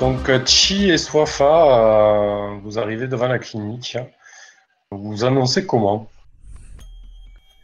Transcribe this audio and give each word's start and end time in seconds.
Donc 0.00 0.30
Chi 0.46 0.90
et 0.90 0.98
Swafa, 0.98 2.58
vous 2.62 2.78
arrivez 2.78 3.06
devant 3.06 3.28
la 3.28 3.38
clinique. 3.38 3.98
Vous 4.90 5.24
annoncez 5.24 5.66
comment? 5.66 6.10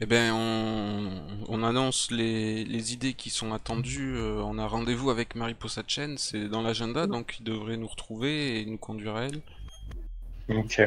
Eh 0.00 0.06
bien, 0.06 0.34
on, 0.34 1.62
annonce 1.62 2.10
les, 2.10 2.92
idées 2.92 3.14
qui 3.14 3.30
sont 3.30 3.54
attendues. 3.54 4.18
on 4.20 4.58
a 4.58 4.66
rendez-vous 4.66 5.08
avec 5.10 5.34
Marie 5.34 5.54
Possatchen, 5.54 6.18
c'est 6.18 6.48
dans 6.48 6.60
l'agenda, 6.60 7.06
donc 7.06 7.36
il 7.40 7.44
devrait 7.44 7.78
nous 7.78 7.86
retrouver 7.86 8.60
et 8.60 8.66
nous 8.66 8.76
conduire 8.76 9.16
à 9.16 9.24
elle. 9.24 9.40
Ok. 10.48 10.82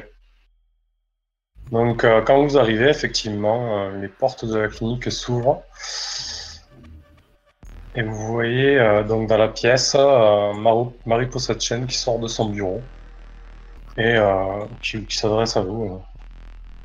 Donc, 1.71 2.03
euh, 2.03 2.21
quand 2.21 2.43
vous 2.43 2.57
arrivez, 2.57 2.89
effectivement, 2.89 3.79
euh, 3.79 4.01
les 4.01 4.07
portes 4.07 4.45
de 4.45 4.57
la 4.57 4.67
clinique 4.67 5.11
s'ouvrent. 5.11 5.63
Et 7.95 8.03
vous 8.03 8.27
voyez 8.27 8.79
euh, 8.79 9.03
donc 9.03 9.27
dans 9.27 9.37
la 9.37 9.47
pièce 9.47 9.95
Marie 9.95 11.27
Possatchen 11.27 11.87
qui 11.87 11.97
sort 11.97 12.19
de 12.19 12.27
son 12.27 12.49
bureau 12.49 12.81
et 13.97 14.15
qui, 14.81 15.05
s'adresse 15.09 15.57
à 15.57 15.61
vous. 15.61 16.01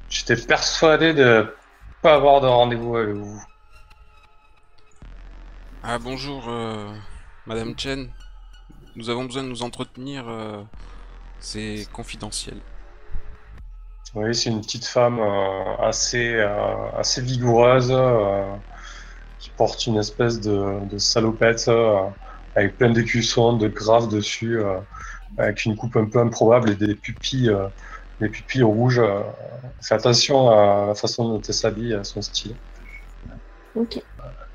J'étais 0.09 0.37
persuadé 0.37 1.15
de 1.15 1.55
pas 2.03 2.15
avoir 2.15 2.41
de 2.41 2.49
rendez-vous 2.49 2.97
avec 2.97 3.15
vous. 3.15 3.41
Ah 5.85 5.99
bonjour, 6.01 6.51
Madame 7.47 7.79
Chen. 7.79 8.11
Nous 8.97 9.11
avons 9.11 9.27
besoin 9.27 9.45
de 9.45 9.49
nous 9.49 9.63
entretenir. 9.63 10.25
c'est 11.39 11.87
confidentiel. 11.93 12.61
Oui, 14.15 14.33
c'est 14.33 14.51
une 14.51 14.61
petite 14.61 14.85
femme 14.85 15.19
euh, 15.19 15.77
assez, 15.79 16.35
euh, 16.37 16.91
assez 16.97 17.21
vigoureuse 17.21 17.91
euh, 17.91 18.45
qui 19.45 19.51
porte 19.51 19.87
une 19.87 19.99
espèce 19.99 20.41
de, 20.41 20.81
salopette 20.97 21.71
avec 22.57 22.79
plein 22.79 22.91
d'écussons, 22.91 23.59
de 23.59 23.69
graves 23.69 24.09
dessus, 24.09 24.59
avec 25.37 25.67
une 25.67 25.77
coupe 25.77 25.97
un 25.97 26.07
peu 26.07 26.19
improbable 26.19 26.71
et 26.71 26.75
des 26.75 26.95
pupilles, 26.95 27.53
des 28.21 28.31
pupilles 28.31 28.63
rouges. 28.63 29.03
fais 29.83 29.97
attention 29.97 30.49
à 30.49 30.87
la 30.87 30.95
façon 30.95 31.29
dont 31.29 31.43
elle 31.47 31.55
s'habille, 31.55 31.93
à 31.93 32.05
son 32.05 32.23
style. 32.23 32.55
Ok. 33.75 34.03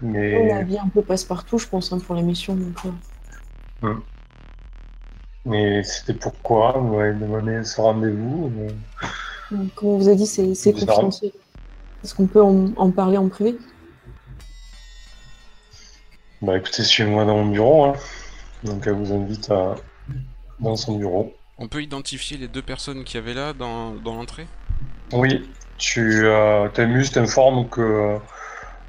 Mais... 0.02 0.52
On 0.52 0.58
a 0.58 0.64
bien 0.64 0.84
un 0.86 0.90
peu 0.90 1.04
passe-partout, 1.04 1.60
je 1.60 1.68
pense, 1.68 1.94
hein, 1.94 2.00
pour 2.00 2.16
la 2.16 2.24
mission. 2.24 2.58
Hum. 3.84 4.02
Mais 5.46 5.84
c'était 5.84 6.16
pourquoi? 6.16 6.72
Vous 6.72 6.96
m'avez 6.96 7.14
demandé 7.14 7.64
ce 7.64 7.80
rendez-vous 7.80 8.52
comme 9.76 9.90
on 9.90 9.98
vous 9.98 10.10
a 10.10 10.16
dit, 10.16 10.26
c'est 10.26 10.74
confidentiel. 10.74 11.32
Est-ce 12.04 12.16
qu'on 12.16 12.28
peut 12.28 12.42
en, 12.42 12.92
parler 12.92 13.18
en 13.18 13.28
privé? 13.28 13.58
Bah 16.42 16.58
écoutez, 16.58 16.84
suivez-moi 16.84 17.26
dans 17.26 17.38
mon 17.38 17.52
bureau. 17.52 17.86
Hein. 17.86 17.94
Donc 18.64 18.88
elle 18.88 18.94
vous 18.94 19.14
invite 19.14 19.50
à... 19.52 19.76
dans 20.60 20.76
son 20.76 20.98
bureau. 20.98 21.34
On 21.58 21.68
peut 21.68 21.84
identifier 21.84 22.38
les 22.38 22.48
deux 22.48 22.62
personnes 22.62 23.04
qui 23.04 23.18
avaient 23.18 23.34
là 23.34 23.54
dans, 23.54 23.94
l'entrée? 24.06 24.48
Oui, 25.12 25.50
tu 25.78 26.26
euh, 26.26 26.70
t'amuses, 26.70 27.12
t'informes 27.12 27.68
que 27.68 27.82
euh, 27.82 28.18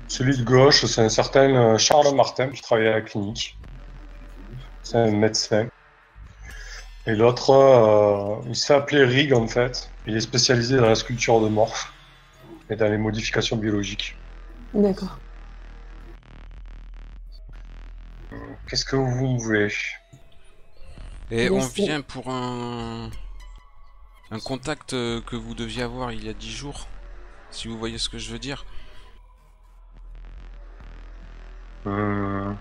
celui 0.06 0.36
de 0.36 0.44
gauche, 0.44 0.84
c'est 0.86 1.00
un 1.00 1.08
certain 1.08 1.54
euh, 1.54 1.78
Charles 1.78 2.14
Martin 2.14 2.48
qui 2.48 2.62
travaille 2.62 2.88
à 2.88 2.92
la 2.92 3.00
clinique. 3.00 3.56
C'est 4.82 4.98
un 4.98 5.10
médecin. 5.10 5.68
Et 7.06 7.14
l'autre, 7.14 7.50
euh, 7.50 8.48
il 8.48 8.56
s'est 8.56 8.74
appelé 8.74 9.04
Rig 9.04 9.32
en 9.32 9.46
fait. 9.46 9.90
Il 10.06 10.16
est 10.16 10.20
spécialisé 10.20 10.76
dans 10.76 10.86
la 10.86 10.94
sculpture 10.94 11.40
de 11.40 11.48
morphes 11.48 11.92
et 12.68 12.76
dans 12.76 12.88
les 12.88 12.98
modifications 12.98 13.56
biologiques. 13.56 14.16
D'accord. 14.74 15.18
Qu'est-ce 18.70 18.84
que 18.84 18.94
vous 18.94 19.36
voulez 19.36 19.72
Et 21.32 21.50
on 21.50 21.58
vient 21.58 22.02
pour 22.02 22.30
un... 22.30 23.10
un 24.30 24.38
contact 24.38 24.92
euh, 24.92 25.20
que 25.22 25.34
vous 25.34 25.54
deviez 25.54 25.82
avoir 25.82 26.12
il 26.12 26.24
y 26.24 26.28
a 26.28 26.32
10 26.32 26.52
jours, 26.52 26.86
si 27.50 27.66
vous 27.66 27.76
voyez 27.76 27.98
ce 27.98 28.08
que 28.08 28.18
je 28.18 28.30
veux 28.30 28.38
dire. 28.38 28.64
Euh, 31.88 32.52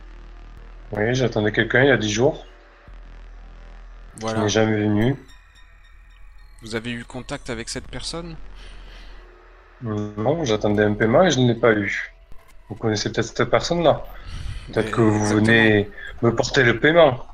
oui, 0.94 1.14
j'attendais 1.14 1.52
quelqu'un 1.52 1.84
il 1.84 1.90
y 1.90 1.92
a 1.92 1.98
10 1.98 2.10
jours. 2.10 2.44
Voilà. 4.20 4.42
n'est 4.42 4.50
jamais 4.50 4.78
venu. 4.78 5.16
Vous 6.64 6.74
avez 6.74 6.90
eu 6.92 7.06
contact 7.06 7.52
avec 7.52 7.70
cette 7.70 7.88
personne? 7.88 8.36
Non, 9.84 10.44
j'attendais 10.44 10.84
un 10.84 10.96
paiement 10.96 11.24
et 11.24 11.30
je 11.30 11.40
ne 11.40 11.54
l'ai 11.54 11.60
pas 11.60 11.74
eu. 11.74 12.12
Vous 12.68 12.76
connaissez 12.76 13.12
peut-être 13.12 13.28
cette 13.28 13.52
personne-là? 13.52 14.04
Peut-être 14.72 14.92
que 14.92 15.02
vous 15.02 15.26
venez 15.26 15.90
me 16.22 16.34
porter 16.36 16.64
le 16.64 16.80
paiement. 16.80 17.26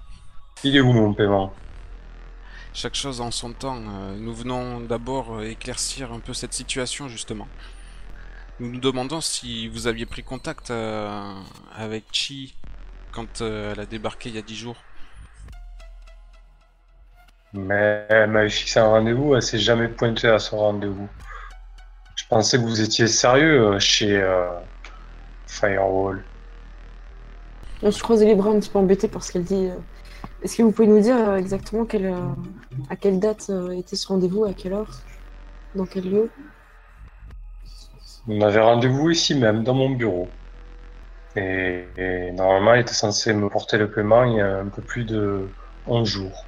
Il 0.63 0.75
est 0.75 0.81
où 0.81 0.93
mon 0.93 1.13
paiement? 1.13 1.53
Chaque 2.73 2.95
chose 2.95 3.21
en 3.21 3.31
son 3.31 3.53
temps. 3.53 3.77
Euh, 3.77 4.15
nous 4.17 4.33
venons 4.33 4.81
d'abord 4.81 5.41
éclaircir 5.43 6.11
un 6.11 6.19
peu 6.19 6.33
cette 6.33 6.53
situation 6.53 7.07
justement. 7.07 7.47
Nous 8.59 8.71
nous 8.71 8.79
demandons 8.79 9.21
si 9.21 9.67
vous 9.67 9.87
aviez 9.87 10.05
pris 10.05 10.23
contact 10.23 10.71
euh, 10.71 11.33
avec 11.77 12.05
Chi 12.11 12.55
quand 13.15 13.41
euh, 13.41 13.71
elle 13.71 13.79
a 13.79 13.85
débarqué 13.85 14.29
il 14.29 14.35
y 14.35 14.37
a 14.37 14.41
10 14.41 14.55
jours. 14.55 14.77
Mais 17.53 18.05
elle 18.09 18.29
m'avait 18.31 18.49
fixé 18.49 18.79
un 18.79 18.87
rendez-vous, 18.87 19.35
elle 19.35 19.41
s'est 19.41 19.57
jamais 19.57 19.87
pointée 19.87 20.27
à 20.27 20.39
ce 20.39 20.53
rendez-vous. 20.53 21.07
Je 22.15 22.25
pensais 22.27 22.57
que 22.57 22.63
vous 22.63 22.81
étiez 22.81 23.07
sérieux 23.07 23.75
euh, 23.75 23.79
chez 23.79 24.21
euh, 24.21 24.49
Firewall. 27.79 27.93
Je 27.93 28.03
croisais 28.03 28.25
les 28.25 28.35
bras 28.35 28.49
un 28.49 28.59
petit 28.59 28.69
peu 28.69 28.79
embêté 28.79 29.07
par 29.07 29.23
ce 29.23 29.31
qu'elle 29.31 29.43
dit. 29.43 29.67
Euh. 29.67 29.77
Est-ce 30.43 30.57
que 30.57 30.63
vous 30.63 30.71
pouvez 30.71 30.87
nous 30.87 30.99
dire 30.99 31.33
exactement 31.35 31.85
quelle, 31.85 32.13
à 32.89 32.95
quelle 32.95 33.19
date 33.19 33.51
était 33.73 33.95
ce 33.95 34.07
rendez-vous, 34.07 34.45
à 34.45 34.53
quelle 34.53 34.73
heure, 34.73 35.01
dans 35.73 35.85
quel 35.85 36.09
lieu? 36.09 36.29
On 38.27 38.41
avait 38.41 38.61
rendez-vous 38.61 39.09
ici 39.09 39.35
même, 39.35 39.63
dans 39.63 39.73
mon 39.73 39.89
bureau. 39.89 40.27
Et, 41.35 41.85
et, 41.97 42.31
normalement, 42.31 42.73
elle 42.73 42.81
était 42.81 42.93
censée 42.93 43.33
me 43.33 43.49
porter 43.49 43.77
le 43.77 43.89
paiement 43.89 44.23
il 44.23 44.37
y 44.37 44.41
a 44.41 44.59
un 44.59 44.67
peu 44.67 44.81
plus 44.81 45.03
de 45.03 45.47
11 45.87 46.07
jours. 46.07 46.45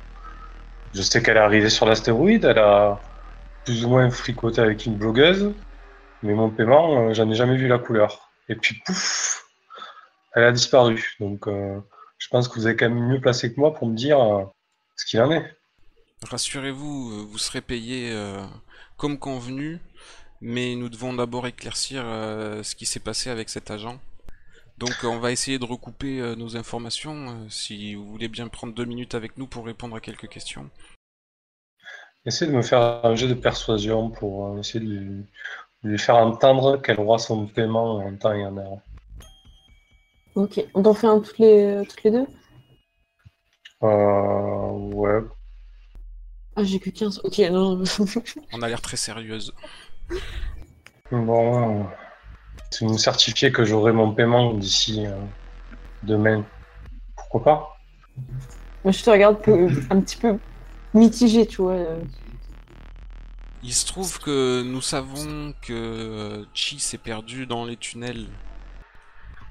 Je 0.94 1.02
sais 1.02 1.22
qu'elle 1.22 1.38
est 1.38 1.42
arrivée 1.42 1.70
sur 1.70 1.86
l'astéroïde, 1.86 2.46
elle 2.46 2.60
a 2.60 3.00
plus 3.66 3.86
ou 3.86 3.90
moins 3.90 4.10
fricoté 4.10 4.62
avec 4.62 4.86
une 4.86 4.96
blogueuse, 4.96 5.54
mais 6.24 6.34
mon 6.34 6.50
paiement, 6.50 7.10
euh, 7.10 7.14
j'en 7.14 7.30
ai 7.30 7.36
jamais 7.36 7.58
vu 7.58 7.68
la 7.68 7.78
couleur. 7.78 8.32
Et 8.50 8.56
puis 8.56 8.82
pouf, 8.86 9.47
elle 10.38 10.44
a 10.44 10.52
disparu. 10.52 11.16
Donc 11.20 11.48
euh, 11.48 11.80
je 12.18 12.28
pense 12.30 12.48
que 12.48 12.56
vous 12.56 12.68
êtes 12.68 12.80
quand 12.80 12.90
même 12.90 13.08
mieux 13.08 13.22
placé 13.22 13.54
que 13.54 13.60
moi 13.60 13.74
pour 13.74 13.88
me 13.88 13.96
dire 13.96 14.20
euh, 14.20 14.44
ce 14.96 15.06
qu'il 15.06 15.22
en 15.22 15.32
est. 15.32 15.46
Rassurez-vous, 16.24 17.28
vous 17.28 17.38
serez 17.38 17.62
payé 17.62 18.12
comme 18.98 19.20
convenu, 19.20 19.80
mais 20.42 20.76
nous 20.76 20.90
devons 20.90 21.14
d'abord 21.14 21.46
éclaircir 21.46 22.02
ce 22.02 22.74
qui 22.74 22.88
s'est 22.88 23.00
passé 23.00 23.30
avec 23.30 23.50
cet 23.50 23.70
agent. 23.70 24.00
Donc 24.78 24.92
on 25.04 25.18
va 25.18 25.32
essayer 25.32 25.58
de 25.58 25.66
recouper 25.66 26.20
euh, 26.20 26.36
nos 26.36 26.56
informations, 26.56 27.30
euh, 27.30 27.50
si 27.50 27.96
vous 27.96 28.06
voulez 28.06 28.28
bien 28.28 28.48
prendre 28.48 28.74
deux 28.74 28.86
minutes 28.86 29.16
avec 29.16 29.38
nous 29.38 29.48
pour 29.48 29.66
répondre 29.66 29.96
à 29.96 30.00
quelques 30.00 30.28
questions. 30.28 30.70
Essayez 32.26 32.52
de 32.52 32.56
me 32.56 32.62
faire 32.62 33.04
un 33.04 33.16
jeu 33.16 33.28
de 33.28 33.34
persuasion 33.34 34.12
pour 34.12 34.48
euh, 34.48 34.60
essayer 34.60 34.86
de 34.86 35.24
lui, 35.84 35.98
faire 35.98 36.18
entendre 36.18 36.78
qu'elle 36.78 37.00
aura 37.00 37.18
son 37.18 37.48
paiement 37.48 37.96
en 37.96 38.16
temps 38.18 38.34
et 38.34 38.46
en 38.46 38.58
heure. 38.58 38.78
Ok, 40.38 40.64
on 40.76 40.84
t'en 40.84 40.94
fait 40.94 41.08
un 41.08 41.20
toutes 41.20 41.40
les, 41.40 41.82
toutes 41.90 42.04
les 42.04 42.12
deux? 42.12 42.28
Euh... 43.82 44.70
Ouais. 44.94 45.22
Ah, 46.56 46.64
j'ai 46.64 46.80
que 46.80 46.92
15. 46.92 47.22
Ok, 47.24 47.40
non. 47.52 47.84
on 48.54 48.62
a 48.62 48.68
l'air 48.68 48.80
très 48.80 48.98
sérieuse. 48.98 49.52
Bon... 51.12 51.88
C'est 52.70 52.86
nous 52.86 53.00
certifier 53.00 53.52
que 53.52 53.66
j'aurai 53.66 53.94
mon 53.94 54.14
paiement 54.14 54.54
d'ici 54.54 55.08
euh, 55.08 55.18
demain. 56.04 56.46
Pourquoi 57.16 57.44
pas? 57.44 57.78
Moi, 58.84 58.92
je 58.92 59.04
te 59.04 59.10
regarde 59.10 59.38
un 59.90 60.02
petit 60.02 60.18
peu 60.18 60.38
mitigé, 60.94 61.48
tu 61.48 61.64
vois. 61.64 61.78
Il 63.64 63.74
se 63.74 63.88
trouve 63.88 64.20
que 64.20 64.62
nous 64.62 64.82
savons 64.82 65.56
que 65.64 66.46
Chi 66.54 66.80
s'est 66.80 67.00
perdu 67.00 67.48
dans 67.48 67.66
les 67.66 67.78
tunnels. 67.78 68.28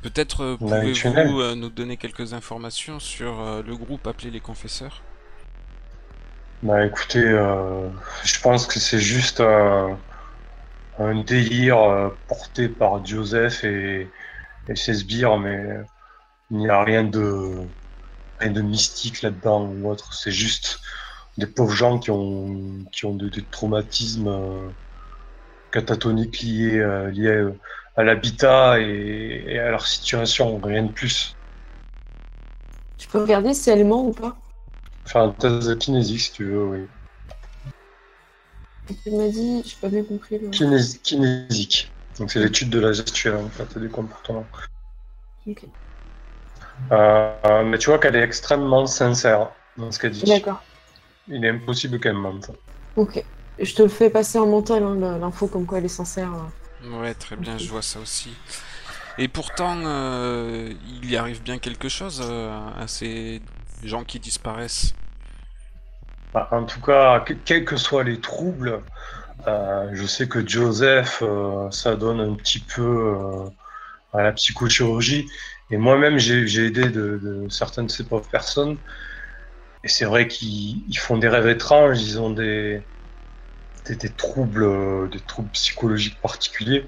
Peut-être 0.03 0.43
euh, 0.43 0.57
pouvez-vous 0.57 1.41
euh, 1.41 1.55
nous 1.55 1.71
donner 1.71 1.97
quelques 1.97 2.33
informations 2.33 3.01
sur 3.01 3.63
le 3.67 3.77
groupe 3.77 4.07
appelé 4.07 4.31
les 4.31 4.41
Confesseurs? 4.41 5.03
Bah 6.63 6.87
écoutez, 6.87 7.21
je 7.21 8.41
pense 8.41 8.67
que 8.67 8.81
c'est 8.81 8.99
juste 8.99 9.41
un 9.41 9.99
un 10.99 11.23
délire 11.23 11.79
euh, 11.79 12.09
porté 12.29 12.69
par 12.69 13.05
Joseph 13.05 13.65
et, 13.65 14.09
ses 14.75 14.95
sbires, 14.95 15.39
mais 15.39 15.65
il 16.51 16.59
n'y 16.59 16.69
a 16.69 16.83
rien 16.83 17.05
de, 17.05 17.53
rien 18.41 18.51
de 18.51 18.63
mystique 18.63 19.23
là-dedans 19.23 19.67
ou 19.67 19.89
autre. 19.89 20.13
C'est 20.15 20.33
juste 20.33 20.81
des 21.39 21.47
pauvres 21.47 21.75
gens 21.75 21.99
qui 22.01 22.11
ont, 22.11 22.85
qui 22.91 23.05
ont 23.05 23.15
des, 23.15 23.31
traumatismes 23.45 24.27
euh, 24.27 24.69
catatoniques 25.77 26.41
liés, 26.41 26.79
euh, 26.79 27.11
liés 27.11 27.53
à 27.97 28.03
l'habitat 28.03 28.81
et, 28.81 29.59
à 29.59 29.71
leur 29.71 29.87
situation, 29.87 30.59
rien 30.59 30.85
de 30.85 30.93
plus. 30.93 31.37
Tu 32.97 33.09
peux 33.09 33.21
regarder 33.21 33.53
si 33.53 33.69
elle 33.69 33.85
ment 33.85 34.07
ou 34.07 34.13
pas? 34.13 34.37
Faire 35.05 35.23
un 35.23 35.33
test 35.33 35.69
de 35.69 35.75
kinésique 35.75 36.21
si 36.21 36.33
tu 36.33 36.45
veux, 36.45 36.65
oui. 36.65 36.87
Tu 39.03 39.11
m'as 39.11 39.29
dit, 39.29 39.63
j'ai 39.65 39.77
pas 39.81 39.89
bien 39.89 40.03
compris. 40.03 40.39
Le... 40.39 40.49
Kinés- 40.49 40.99
kinésique. 41.03 41.93
Donc 42.19 42.31
c'est 42.31 42.41
l'étude 42.41 42.71
de 42.71 42.81
la 42.81 42.93
gestuelle 42.93 43.37
en 43.37 43.51
fait, 43.51 43.77
et 43.77 43.81
du 43.81 43.91
comportement. 43.91 44.47
Ok. 45.47 45.67
Euh, 46.93 47.65
mais 47.65 47.77
tu 47.79 47.91
vois 47.91 47.99
qu'elle 47.99 48.17
est 48.17 48.23
extrêmement 48.23 48.87
sincère 48.87 49.53
dans 49.77 49.91
ce 49.93 49.99
qu'elle 49.99 50.13
dit. 50.13 50.25
D'accord. 50.25 50.63
Il 51.29 51.45
est 51.45 51.51
impossible 51.51 52.01
qu'elle 52.01 52.15
mente. 52.15 52.51
Ok. 52.95 53.23
Je 53.59 53.75
te 53.75 53.83
le 53.83 53.89
fais 53.89 54.09
passer 54.09 54.39
en 54.39 54.47
mental, 54.47 54.83
hein, 54.83 55.19
l'info 55.19 55.47
comme 55.47 55.67
quoi 55.67 55.77
elle 55.79 55.85
est 55.85 55.89
sincère. 55.89 56.33
euh. 56.33 56.49
Ouais, 56.81 57.15
très 57.15 57.37
bien, 57.37 57.57
je 57.59 57.71
vois 57.71 57.83
ça 57.83 58.01
aussi. 58.01 58.39
Et 59.19 59.29
pourtant, 59.29 59.79
euh, 59.87 60.75
il 60.83 61.11
y 61.11 61.17
arrive 61.17 61.43
bien 61.43 61.59
quelque 61.59 61.89
chose 61.89 62.21
euh, 62.23 62.51
à 62.77 62.89
ces 62.89 63.43
gens 63.83 64.05
qui 64.05 64.21
disparaissent. 64.21 64.97
Bah, 66.33 66.49
en 66.53 66.65
tout 66.65 66.81
cas, 66.81 67.21
que- 67.21 67.33
quels 67.35 67.65
que 67.65 67.77
soient 67.77 68.05
les 68.05 68.21
troubles, 68.21 68.85
euh, 69.49 69.91
je 69.95 70.07
sais 70.07 70.29
que 70.29 70.47
Joseph, 70.47 71.21
euh, 71.23 71.71
ça 71.71 71.97
donne 71.97 72.21
un 72.21 72.35
petit 72.37 72.61
peu 72.65 72.83
euh, 72.83 73.51
à 74.13 74.23
la 74.25 74.33
psychochirurgie. 74.33 75.31
Et 75.71 75.79
moi-même, 75.79 76.19
j'ai 76.19 76.67
aidé 76.67 76.91
de, 76.91 77.19
de 77.23 77.49
certaines 77.51 77.87
de 77.89 77.93
ces 77.93 78.09
pauvres 78.09 78.29
personnes. 78.31 78.79
Et 79.83 79.89
c'est 79.89 80.05
vrai 80.05 80.29
qu'ils 80.29 80.85
ils 80.89 80.99
font 80.99 81.19
des 81.19 81.29
rêves 81.29 81.49
étranges, 81.49 82.03
ils 82.03 82.21
ont 82.21 82.31
des, 82.31 82.89
des, 83.87 83.97
des 83.97 84.11
troubles, 84.11 84.65
euh, 84.65 85.09
des 85.09 85.21
troubles 85.21 85.51
psychologiques 85.51 86.21
particuliers. 86.21 86.87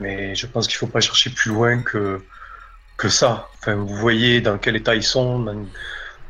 Mais 0.00 0.34
je 0.34 0.46
pense 0.46 0.66
qu'il 0.66 0.76
faut 0.76 0.86
pas 0.86 1.00
chercher 1.00 1.30
plus 1.30 1.50
loin 1.50 1.82
que, 1.82 2.22
que 2.96 3.08
ça. 3.08 3.48
Enfin, 3.58 3.74
vous 3.74 3.96
voyez 3.96 4.40
dans 4.40 4.58
quel 4.58 4.76
état 4.76 4.94
ils 4.94 5.02
sont, 5.02 5.38
dans, 5.40 5.66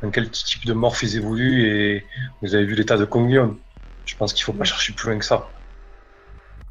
dans 0.03 0.11
quel 0.11 0.31
type 0.31 0.65
de 0.65 0.73
morph 0.73 1.03
ils 1.03 1.17
évoluent, 1.17 1.67
et 1.67 2.07
vous 2.41 2.55
avez 2.55 2.65
vu 2.65 2.75
l'état 2.75 2.97
de 2.97 3.05
Kongion. 3.05 3.59
Je 4.07 4.17
pense 4.17 4.33
qu'il 4.33 4.45
faut 4.45 4.53
pas 4.53 4.65
chercher 4.65 4.93
plus 4.93 5.09
loin 5.11 5.19
que 5.19 5.25
ça. 5.25 5.49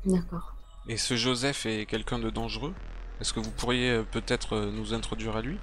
D'accord. 0.05 0.55
Et 0.87 0.97
ce 0.97 1.15
Joseph 1.15 1.65
est 1.65 1.85
quelqu'un 1.85 2.19
de 2.19 2.29
dangereux? 2.29 2.73
Est-ce 3.19 3.33
que 3.33 3.39
vous 3.39 3.51
pourriez 3.51 3.91
euh, 3.91 4.03
peut-être 4.03 4.55
euh, 4.55 4.71
nous 4.71 4.93
introduire 4.93 5.35
à 5.35 5.41
lui? 5.41 5.59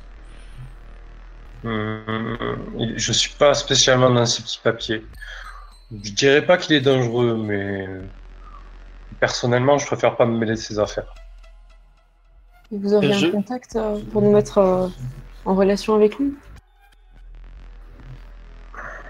Hum, 1.65 2.59
je 2.97 3.13
suis 3.13 3.33
pas 3.39 3.55
spécialement 3.55 4.11
dans 4.11 4.27
ces 4.27 4.43
petits 4.43 4.61
papiers. 4.63 5.03
Je 5.93 6.13
dirais 6.13 6.45
pas 6.45 6.57
qu'il 6.57 6.75
est 6.75 6.81
dangereux, 6.81 7.37
mais 7.37 7.87
personnellement, 9.21 9.79
je 9.79 9.87
préfère 9.87 10.17
pas 10.17 10.27
me 10.27 10.37
mêler 10.37 10.53
de 10.53 10.57
ses 10.59 10.79
affaires. 10.79 11.15
Et 12.73 12.79
Vous 12.79 12.95
auriez 12.95 13.13
Je- 13.13 13.27
un 13.27 13.31
contact 13.31 13.77
euh, 13.77 14.01
pour 14.13 14.23
nous 14.23 14.33
mettre 14.33 14.59
euh, 14.59 14.89
en 15.45 15.55
relation 15.55 15.95
avec 15.95 16.19
lui? 16.19 16.35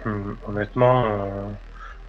Hum, 0.05 0.37
honnêtement, 0.47 1.05
euh, 1.06 1.47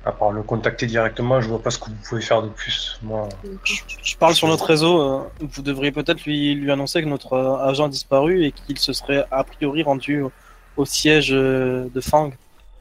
à 0.05 0.11
part 0.11 0.31
le 0.31 0.43
contacter 0.43 0.85
directement, 0.85 1.39
je 1.39 1.47
vois 1.47 1.61
pas 1.61 1.69
ce 1.71 1.77
que 1.79 1.85
vous 1.89 1.95
pouvez 2.09 2.21
faire 2.21 2.41
de 2.41 2.49
plus. 2.49 2.99
Moi, 3.01 3.29
Je, 3.63 3.75
je 4.03 4.17
parle 4.17 4.35
sur 4.35 4.47
notre 4.47 4.65
réseau. 4.65 5.29
vous 5.39 5.61
devriez 5.61 5.91
peut-être 5.91 6.23
lui, 6.25 6.55
lui 6.55 6.71
annoncer 6.71 7.01
que 7.01 7.07
notre 7.07 7.37
agent 7.37 7.85
a 7.85 7.89
disparu 7.89 8.43
et 8.43 8.51
qu'il 8.51 8.77
se 8.77 8.91
serait 8.91 9.25
a 9.31 9.43
priori 9.43 9.81
rendu 9.83 10.21
au, 10.23 10.31
au 10.75 10.85
siège 10.85 11.29
de 11.29 12.01
Fang. 12.01 12.31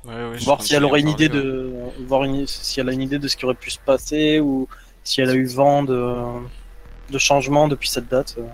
Ouais, 0.04 0.12
ouais, 0.14 0.38
j'ai 0.38 0.44
voir 0.44 0.62
si 0.62 0.74
elle 0.74 0.84
aurait 0.84 1.00
une 1.00 1.10
parler, 1.10 1.24
idée 1.24 1.36
ouais. 1.36 1.42
de, 1.42 2.06
voir 2.06 2.24
une, 2.24 2.46
si 2.46 2.80
elle 2.80 2.88
a 2.88 2.92
une 2.92 3.02
idée 3.02 3.18
de 3.18 3.26
ce 3.26 3.36
qui 3.36 3.44
aurait 3.46 3.54
pu 3.54 3.70
se 3.70 3.78
passer 3.78 4.38
ou 4.38 4.68
si 5.02 5.20
elle 5.20 5.30
a 5.30 5.34
eu 5.34 5.46
vent 5.46 5.82
de, 5.82 6.14
de 7.10 7.18
changements 7.18 7.68
depuis 7.68 7.88
cette 7.88 8.08
date 8.08 8.34
euh, 8.38 8.46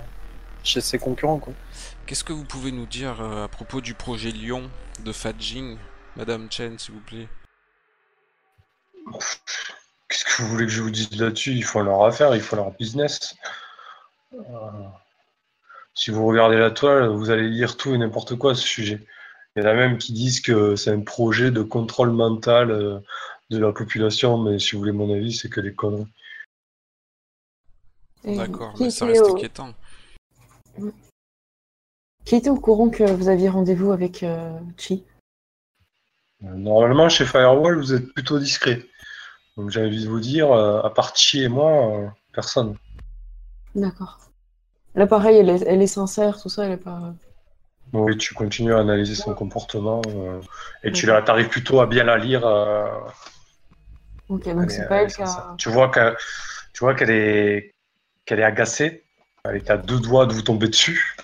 chez 0.63 0.81
ses 0.81 0.99
concurrents. 0.99 1.39
Quoi. 1.39 1.53
Qu'est-ce 2.07 2.25
que 2.25 2.33
vous 2.33 2.45
pouvez 2.45 2.73
nous 2.73 2.87
dire 2.87 3.21
euh, 3.21 3.45
à 3.45 3.49
propos 3.49 3.81
du 3.81 3.95
projet 3.95 4.31
Lyon 4.31 4.71
de 5.05 5.13
Fadjing 5.13 5.77
Madame 6.17 6.51
Chen, 6.51 6.79
s'il 6.79 6.95
vous 6.95 7.01
plaît? 7.01 7.29
qu'est-ce 10.09 10.25
que 10.25 10.43
vous 10.43 10.49
voulez 10.49 10.67
que 10.67 10.73
je 10.73 10.83
vous 10.83 10.91
dise 10.91 11.21
là-dessus? 11.21 11.53
Ils 11.53 11.65
font 11.65 11.83
leur 11.83 12.05
affaire, 12.05 12.35
ils 12.35 12.41
font 12.41 12.57
leur 12.57 12.71
business. 12.73 13.35
Euh, 14.35 14.39
si 15.95 16.11
vous 16.11 16.27
regardez 16.27 16.57
la 16.57 16.71
toile, 16.71 17.09
vous 17.09 17.31
allez 17.31 17.49
lire 17.49 17.77
tout 17.77 17.95
et 17.95 17.99
n'importe 17.99 18.37
quoi 18.37 18.53
à 18.53 18.55
ce 18.55 18.63
sujet. 18.67 19.05
Il 19.57 19.63
y 19.63 19.67
en 19.67 19.69
a 19.69 19.75
même 19.75 19.99
qui 19.99 20.13
disent 20.13 20.41
que 20.41 20.77
c'est 20.77 20.91
un 20.93 21.01
projet 21.01 21.51
de 21.51 21.63
contrôle 21.63 22.11
mental 22.13 22.71
euh, 22.71 23.01
de 23.51 23.59
la 23.59 23.73
population, 23.73 24.39
mais 24.39 24.59
si 24.61 24.73
vous 24.73 24.79
voulez 24.79 24.93
mon 24.93 25.13
avis, 25.13 25.33
c'est 25.33 25.49
que 25.49 25.61
des 25.61 25.75
conneries. 25.75 26.07
D'accord, 28.25 28.75
qui 28.75 28.85
mais 28.85 28.91
ça 28.91 29.07
était 29.07 29.19
reste 29.19 29.31
au- 29.31 29.37
inquiétant. 29.37 29.75
Qui 32.25 32.37
était 32.37 32.51
au 32.51 32.61
courant 32.61 32.91
que 32.91 33.03
vous 33.11 33.29
aviez 33.29 33.49
rendez-vous 33.49 33.91
avec 33.93 34.23
euh, 34.23 34.57
Chi? 34.77 35.05
Euh, 36.45 36.55
Normalement, 36.55 37.09
chez 37.09 37.25
Firewall, 37.25 37.77
vous 37.79 37.93
êtes 37.93 38.13
plutôt 38.13 38.39
discret. 38.39 38.87
Donc 39.57 39.71
j'ai 39.71 39.85
envie 39.85 40.05
de 40.05 40.09
vous 40.09 40.21
dire, 40.21 40.53
à 40.53 40.95
part 40.95 41.17
Chi 41.17 41.43
et 41.43 41.49
moi, 41.49 41.97
euh, 41.99 42.09
personne. 42.33 42.77
D'accord. 43.75 44.19
Là, 44.95 45.07
pareil, 45.07 45.39
elle 45.39 45.49
est, 45.51 45.63
elle 45.63 45.83
est 45.83 45.87
sincère, 45.89 46.41
tout 46.41 46.49
ça, 46.49 46.67
elle 46.67 46.73
est 46.73 46.77
pas. 46.77 47.15
Oui, 47.93 48.17
tu 48.17 48.35
continues 48.35 48.73
à 48.73 48.79
analyser 48.79 49.15
son 49.17 49.35
comportement 49.35 50.01
euh, 50.07 50.41
et 50.85 50.93
tu 50.93 51.07
t'arrives 51.07 51.49
plutôt 51.49 51.81
à 51.81 51.87
bien 51.87 52.05
la 52.05 52.19
lire. 52.19 52.47
euh, 52.47 52.87
Ok, 54.29 54.45
donc 54.45 54.71
c'est 54.71 54.83
est- 54.83 54.89
pas 54.89 55.03
elle 55.03 55.13
qui 55.13 55.23
a. 55.23 55.55
Tu 55.59 55.69
vois 55.71 55.89
que 55.89 56.15
tu 56.73 56.85
vois 56.85 56.95
qu'elle 56.95 57.11
est 57.11 57.75
qu'elle 58.27 58.41
est 58.41 58.45
agacée. 58.45 59.05
Elle 59.45 59.57
est 59.57 59.71
à 59.71 59.77
deux 59.79 60.01
doigts 60.01 60.27
de 60.27 60.35
vous 60.35 60.43
tomber 60.43 60.69
dessus. 60.69 61.17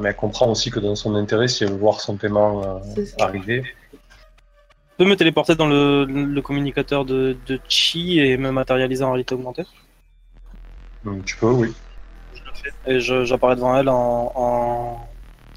Mais 0.00 0.10
elle 0.10 0.16
comprend 0.16 0.50
aussi 0.50 0.70
que 0.70 0.80
dans 0.80 0.96
son 0.96 1.14
intérêt, 1.14 1.48
si 1.48 1.64
elle 1.64 1.70
veut 1.70 1.76
voir 1.78 2.00
son 2.00 2.16
paiement 2.16 2.64
euh, 2.64 2.80
arriver, 3.18 3.64
Je 4.98 5.04
peux 5.04 5.08
me 5.10 5.14
téléporter 5.14 5.54
dans 5.54 5.68
le, 5.68 6.04
le 6.04 6.42
communicateur 6.42 7.04
de, 7.04 7.32
de 7.46 7.60
Chi 7.68 8.18
et 8.18 8.36
me 8.36 8.50
matérialiser 8.50 9.04
en 9.04 9.12
réalité 9.12 9.34
augmentée? 9.36 9.62
donc 11.04 11.24
tu 11.24 11.36
peux, 11.36 11.50
oui. 11.50 11.74
Et 12.86 13.00
je- 13.00 13.24
j'apparais 13.24 13.56
devant 13.56 13.76
elle 13.76 13.88
en, 13.88 14.32
en, 14.34 14.83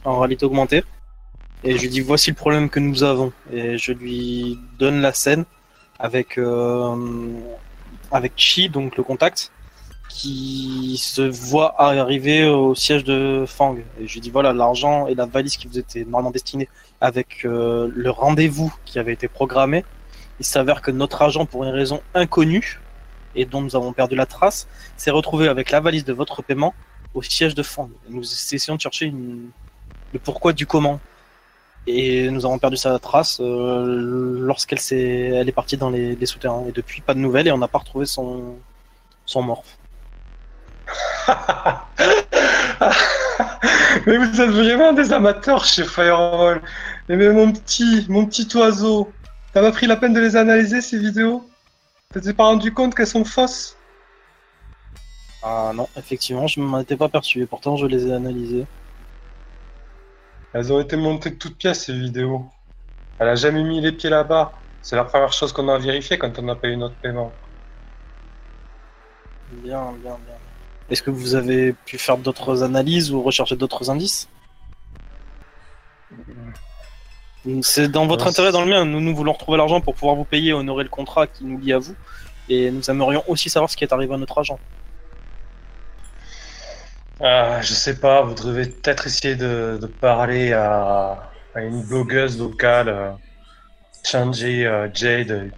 en 0.08 0.20
réalité 0.20 0.46
augmentée. 0.46 0.84
Et 1.64 1.76
je 1.76 1.82
lui 1.82 1.90
dis 1.90 2.02
voici 2.02 2.30
le 2.30 2.36
problème 2.36 2.70
que 2.70 2.80
nous 2.80 3.04
avons. 3.04 3.32
Et 3.52 3.78
je 3.78 3.92
lui 3.92 4.60
donne 4.80 5.02
la 5.02 5.14
scène 5.14 5.46
avec, 6.00 6.38
euh, 6.38 6.96
avec 8.12 8.34
Chi, 8.36 8.70
donc 8.70 8.96
le 8.98 9.04
contact, 9.04 9.52
qui 10.10 10.98
se 10.98 11.22
voit 11.22 11.80
arriver 11.82 12.48
au 12.48 12.74
siège 12.76 13.04
de 13.04 13.44
Fang. 13.48 13.76
Et 14.00 14.08
je 14.08 14.14
lui 14.14 14.22
dis 14.22 14.30
voilà 14.30 14.54
l'argent 14.54 15.08
et 15.08 15.16
la 15.16 15.26
valise 15.26 15.58
qui 15.58 15.68
vous 15.68 15.80
était 15.80 16.04
normalement 16.06 16.32
destinée 16.32 16.70
avec 17.02 17.46
euh, 17.46 17.92
le 17.94 18.10
rendez-vous 18.10 18.74
qui 18.86 19.00
avait 19.00 19.14
été 19.14 19.28
programmé. 19.28 19.84
Il 20.40 20.46
s'avère 20.46 20.82
que 20.82 20.92
notre 20.92 21.22
agent, 21.24 21.46
pour 21.46 21.64
une 21.64 21.72
raison 21.72 22.02
inconnue 22.14 22.80
et 23.36 23.46
dont 23.46 23.62
nous 23.62 23.76
avons 23.76 23.92
perdu 23.94 24.16
la 24.16 24.26
trace, 24.26 24.68
s'est 24.96 25.12
retrouvé 25.12 25.48
avec 25.48 25.72
la 25.72 25.80
valise 25.80 26.06
de 26.06 26.14
votre 26.14 26.42
paiement 26.44 26.74
au 27.14 27.22
siège 27.24 27.56
de 27.56 27.64
Fang. 27.64 27.90
Nous 28.10 28.22
essayons 28.24 28.76
de 28.76 28.82
chercher 28.82 29.08
une- 29.08 29.50
le 30.14 30.20
pourquoi 30.20 30.54
du 30.54 30.66
comment. 30.66 31.00
Et 31.88 32.30
nous 32.30 32.46
avons 32.46 32.60
perdu 32.60 32.76
sa 32.76 33.00
trace 33.00 33.40
euh, 33.40 34.42
lorsqu'elle 34.42 34.80
s'est, 34.80 35.30
elle 35.34 35.48
est 35.48 35.54
partie 35.54 35.78
dans 35.78 35.90
les, 35.90 36.16
les 36.16 36.26
souterrains. 36.26 36.66
Et 36.68 36.72
depuis, 36.74 37.02
pas 37.02 37.14
de 37.14 37.20
nouvelles 37.20 37.48
et 37.48 37.52
on 37.52 37.58
n'a 37.58 37.70
pas 37.70 37.80
retrouvé 37.80 38.06
son, 38.06 38.58
son 39.26 39.42
morph. 39.42 39.78
mais 44.06 44.18
vous 44.18 44.42
êtes 44.42 44.50
vraiment 44.50 44.94
des 44.94 45.14
amateurs 45.14 45.66
chez 45.66 45.84
Firewall. 45.86 46.62
Et 47.10 47.16
mais 47.16 47.30
mon 47.30 47.52
petit, 47.52 48.06
mon 48.10 48.26
petit 48.26 48.50
oiseau, 48.58 49.12
t'as 49.54 49.62
pas 49.62 49.72
pris 49.72 49.88
la 49.88 49.96
peine 49.96 50.14
de 50.14 50.20
les 50.20 50.36
analyser 50.36 50.82
ces 50.82 51.00
vidéos? 51.00 51.50
Tu 52.14 52.22
t'es 52.22 52.34
pas 52.34 52.46
rendu 52.46 52.74
compte 52.74 52.96
qu'elles 52.96 53.08
sont 53.08 53.26
fausses? 53.26 53.78
Ah 55.44 55.72
non, 55.74 55.88
effectivement, 55.96 56.48
je 56.48 56.60
m'en 56.60 56.80
étais 56.80 56.98
pas 56.98 57.10
perçu. 57.10 57.42
Et 57.42 57.46
pourtant, 57.46 57.78
je 57.78 57.86
les 57.86 58.08
ai 58.08 58.14
analysées. 58.14 58.66
Elles 60.54 60.72
ont 60.72 60.80
été 60.80 60.96
montées 60.96 61.32
de 61.32 61.36
toutes 61.36 61.58
pièces 61.58 61.86
ces 61.86 61.94
vidéos. 61.94 62.46
Elle 63.20 63.30
a 63.30 63.36
jamais 63.36 63.64
mis 63.64 63.82
les 63.82 63.92
pieds 63.92 64.10
là-bas. 64.10 64.54
C'est 64.82 64.96
la 64.96 65.04
première 65.04 65.34
chose 65.34 65.52
qu'on 65.52 65.68
a 65.70 65.78
vérifié 65.78 66.18
quand 66.18 66.38
on 66.40 66.48
a 66.48 66.56
payé 66.56 66.76
notre 66.78 66.96
paiement. 66.96 67.32
Bien, 69.52 69.92
bien, 70.02 70.18
bien. 70.26 70.36
Est-ce 70.90 71.04
que 71.04 71.12
vous 71.12 71.36
avez 71.36 71.74
pu 71.74 71.98
faire 71.98 72.18
d'autres 72.18 72.64
analyses 72.64 73.12
ou 73.12 73.22
rechercher 73.22 73.56
d'autres 73.56 73.90
indices? 73.90 74.30
C'est 77.62 77.90
dans 77.90 78.08
votre 78.08 78.26
Ouais, 78.26 78.32
intérêt, 78.32 78.52
dans 78.52 78.64
le 78.64 78.70
mien. 78.70 78.86
Nous, 78.86 79.00
nous 79.00 79.16
voulons 79.16 79.34
retrouver 79.34 79.58
l'argent 79.58 79.82
pour 79.82 79.96
pouvoir 79.96 80.16
vous 80.16 80.26
payer 80.26 80.50
et 80.50 80.54
honorer 80.54 80.84
le 80.84 80.90
contrat 80.90 81.28
qui 81.28 81.46
nous 81.46 81.58
lie 81.58 81.74
à 81.74 81.80
vous. 81.80 81.96
Et 82.50 82.72
nous 82.72 82.90
aimerions 82.90 83.24
aussi 83.28 83.50
savoir 83.50 83.70
ce 83.70 83.78
qui 83.78 83.84
est 83.84 83.94
arrivé 83.94 84.14
à 84.14 84.18
notre 84.18 84.38
agent. 84.38 84.60
Ah, 87.20 87.62
je 87.62 87.74
sais 87.74 88.00
pas, 88.00 88.22
vous 88.24 88.36
devez 88.36 88.68
peut-être 88.68 89.08
essayer 89.08 89.36
de, 89.36 89.80
parler 90.00 90.54
à, 90.54 91.32
une 91.56 91.84
blogueuse 91.84 92.38
locale, 92.40 92.90
euh, 92.90 93.12
Chanji 94.04 94.66
euh, 94.66 94.88
Jade. 94.94 95.52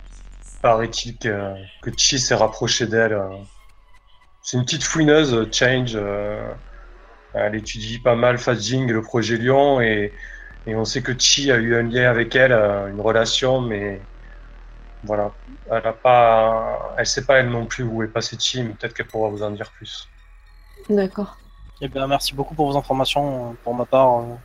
Paraît-il 0.61 1.17
que, 1.17 1.53
que 1.81 1.91
Chi 1.97 2.19
s'est 2.19 2.35
rapproché 2.35 2.87
d'elle. 2.87 3.13
euh. 3.13 3.27
C'est 4.41 4.57
une 4.57 4.65
petite 4.65 4.83
fouineuse, 4.83 5.33
euh, 5.33 5.49
Change. 5.51 5.93
euh, 5.95 6.53
elle 7.33 7.55
étudie 7.55 7.99
pas 7.99 8.15
mal 8.15 8.37
Fast 8.39 8.61
Jing 8.61 8.89
et 8.89 8.93
le 8.93 9.01
projet 9.03 9.37
Lyon 9.37 9.81
et, 9.81 10.13
Et 10.65 10.75
on 10.75 10.85
sait 10.85 11.01
que 11.01 11.17
Chi 11.17 11.51
a 11.51 11.57
eu 11.57 11.75
un 11.75 11.83
lien 11.83 12.09
avec 12.09 12.35
elle, 12.35 12.51
euh, 12.53 12.89
une 12.89 13.01
relation, 13.01 13.61
mais 13.61 14.01
voilà, 15.03 15.33
elle 15.71 15.87
a 15.87 15.93
pas, 15.93 16.95
elle 16.97 17.05
sait 17.05 17.25
pas 17.25 17.39
elle 17.39 17.49
non 17.49 17.65
plus 17.65 17.83
où 17.83 18.03
est 18.03 18.07
passé 18.07 18.37
Chi, 18.39 18.63
mais 18.63 18.73
peut-être 18.75 18.93
qu'elle 18.93 19.07
pourra 19.07 19.29
vous 19.29 19.43
en 19.43 19.51
dire 19.51 19.71
plus. 19.71 20.07
D'accord. 20.89 21.37
Eh 21.81 21.87
bien, 21.87 22.07
merci 22.07 22.35
beaucoup 22.35 22.55
pour 22.55 22.71
vos 22.71 22.77
informations. 22.77 23.55
Pour 23.63 23.73
ma 23.73 23.85
part, 23.85 24.19
euh, 24.19 24.35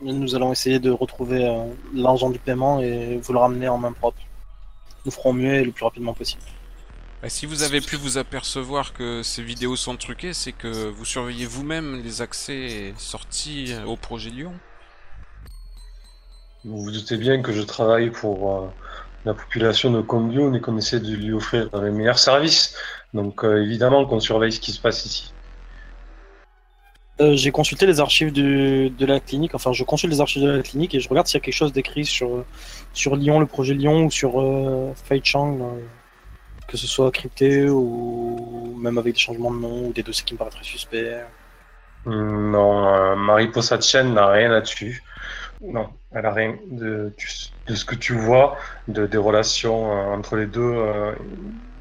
nous 0.00 0.34
allons 0.34 0.52
essayer 0.52 0.78
de 0.78 0.90
retrouver 0.90 1.48
euh, 1.48 1.64
l'argent 1.92 2.30
du 2.30 2.38
paiement 2.38 2.80
et 2.80 3.18
vous 3.18 3.32
le 3.32 3.38
ramener 3.38 3.68
en 3.68 3.78
main 3.78 3.92
propre. 3.92 4.20
Nous 5.04 5.10
ferons 5.10 5.32
mieux 5.32 5.54
et 5.54 5.64
le 5.64 5.72
plus 5.72 5.84
rapidement 5.84 6.14
possible. 6.14 6.42
Bah, 7.22 7.28
si 7.28 7.46
vous 7.46 7.62
avez 7.62 7.80
pu 7.80 7.96
vous 7.96 8.18
apercevoir 8.18 8.92
que 8.92 9.22
ces 9.22 9.42
vidéos 9.42 9.74
sont 9.74 9.96
truquées, 9.96 10.32
c'est 10.34 10.52
que 10.52 10.88
vous 10.88 11.04
surveillez 11.04 11.46
vous-même 11.46 12.02
les 12.04 12.22
accès 12.22 12.54
et 12.54 12.94
sorties 12.96 13.74
au 13.86 13.96
projet 13.96 14.30
Lyon. 14.30 14.52
Vous 16.64 16.82
vous 16.82 16.90
doutez 16.90 17.16
bien 17.16 17.42
que 17.42 17.52
je 17.52 17.62
travaille 17.62 18.10
pour 18.10 18.52
euh, 18.52 18.68
la 19.24 19.34
population 19.34 19.90
de 19.90 20.00
Combioun 20.00 20.54
et 20.54 20.60
qu'on 20.60 20.76
essaie 20.76 21.00
de 21.00 21.14
lui 21.14 21.32
offrir 21.32 21.68
les 21.80 21.90
meilleurs 21.90 22.18
services. 22.18 22.76
Donc 23.14 23.44
euh, 23.44 23.62
évidemment 23.62 24.04
qu'on 24.04 24.20
surveille 24.20 24.52
ce 24.52 24.60
qui 24.60 24.72
se 24.72 24.80
passe 24.80 25.06
ici. 25.06 25.32
Euh, 27.20 27.34
J'ai 27.34 27.50
consulté 27.50 27.86
les 27.86 27.98
archives 28.00 28.30
du- 28.30 28.90
de 28.90 29.06
la 29.06 29.20
clinique, 29.20 29.54
enfin 29.54 29.72
je 29.72 29.84
consulte 29.84 30.12
les 30.12 30.20
archives 30.20 30.42
de 30.42 30.50
la 30.50 30.62
clinique 30.62 30.94
et 30.94 31.00
je 31.00 31.08
regarde 31.08 31.26
s'il 31.26 31.38
y 31.38 31.42
a 31.42 31.44
quelque 31.44 31.54
chose 31.54 31.72
d'écrit 31.72 32.04
sur, 32.04 32.44
sur 32.92 33.16
Lyon, 33.16 33.40
le 33.40 33.46
projet 33.46 33.72
Lyon 33.72 34.04
ou 34.04 34.10
sur 34.10 34.38
euh, 34.40 34.92
Fei 35.04 35.22
Chang, 35.24 35.58
euh, 35.62 35.80
que 36.68 36.76
ce 36.76 36.86
soit 36.86 37.10
crypté 37.10 37.70
ou 37.70 38.74
même 38.78 38.98
avec 38.98 39.14
des 39.14 39.18
changements 39.20 39.50
de 39.50 39.58
nom 39.58 39.86
ou 39.86 39.92
des 39.94 40.02
dossiers 40.02 40.24
qui 40.26 40.34
me 40.34 40.38
paraîtraient 40.38 40.62
suspects. 40.64 41.16
Hum, 42.04 42.50
Non, 42.50 42.86
euh, 42.94 43.16
Marie 43.16 43.48
Possatchen 43.48 44.12
n'a 44.12 44.26
rien 44.28 44.48
là-dessus. 44.50 45.02
Non, 45.62 45.88
elle 46.14 46.26
a 46.26 46.32
rien 46.34 46.56
de, 46.70 47.14
de 47.66 47.74
ce 47.74 47.84
que 47.86 47.94
tu 47.94 48.12
vois, 48.12 48.58
de, 48.88 49.06
des 49.06 49.16
relations 49.16 49.90
entre 50.12 50.36
les 50.36 50.44
deux, 50.46 50.60
euh, 50.60 51.12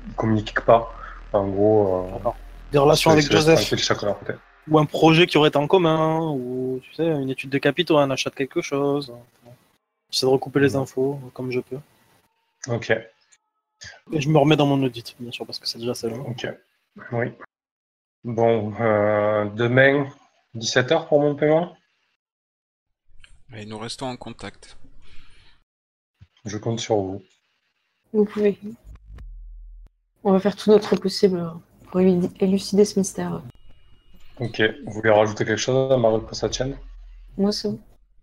ils 0.07 0.13
communiquent 0.15 0.61
pas. 0.61 0.93
En 1.33 1.45
gros, 1.47 2.09
Des 2.71 2.77
relations 2.77 3.11
avec 3.11 3.29
Joseph 3.29 3.75
chacun 3.77 4.13
côté. 4.13 4.33
Ou 4.69 4.79
un 4.79 4.85
projet 4.85 5.27
qui 5.27 5.37
aurait 5.37 5.49
été 5.49 5.57
en 5.57 5.67
commun 5.67 6.19
ou 6.31 6.79
tu 6.83 6.93
sais 6.93 7.05
une 7.07 7.29
étude 7.29 7.49
de 7.49 7.57
capitaux, 7.57 7.97
un 7.97 8.09
achat 8.11 8.29
de 8.29 8.35
quelque 8.35 8.61
chose. 8.61 9.13
J'essaie 10.11 10.25
de 10.25 10.31
recouper 10.31 10.59
les 10.59 10.75
infos 10.75 11.19
comme 11.33 11.51
je 11.51 11.59
peux. 11.59 11.79
Ok, 12.67 12.89
Et 14.11 14.21
je 14.21 14.29
me 14.29 14.37
remets 14.39 14.55
dans 14.55 14.65
mon 14.65 14.81
audit, 14.83 15.15
bien 15.19 15.31
sûr, 15.31 15.45
parce 15.45 15.59
que 15.59 15.67
c'est 15.67 15.77
déjà 15.77 15.91
assez 15.91 16.09
long. 16.09 16.27
ok. 16.29 16.47
Oui. 17.11 17.27
Bon, 18.23 18.73
euh, 18.79 19.45
demain, 19.51 20.09
17h 20.55 21.07
pour 21.07 21.19
mon 21.21 21.35
paiement? 21.35 21.75
Et 23.53 23.65
nous 23.65 23.77
restons 23.77 24.07
en 24.07 24.17
contact. 24.17 24.77
Je 26.45 26.57
compte 26.57 26.79
sur 26.79 26.95
vous. 26.95 27.23
Vous 28.13 28.25
pouvez. 28.25 28.57
On 30.23 30.31
va 30.31 30.39
faire 30.39 30.55
tout 30.55 30.71
notre 30.71 30.95
possible 30.95 31.51
pour 31.91 31.99
élu- 31.99 32.31
élucider 32.39 32.85
ce 32.85 32.97
mystère. 32.99 33.43
Ok, 34.39 34.61
vous 34.85 34.91
voulez 34.91 35.11
rajouter 35.11 35.45
quelque 35.45 35.57
chose 35.57 35.91
à 35.91 35.97
Marie 35.97 36.21
Possatchen 36.25 36.77
Moi, 37.37 37.51
bon. 37.63 37.79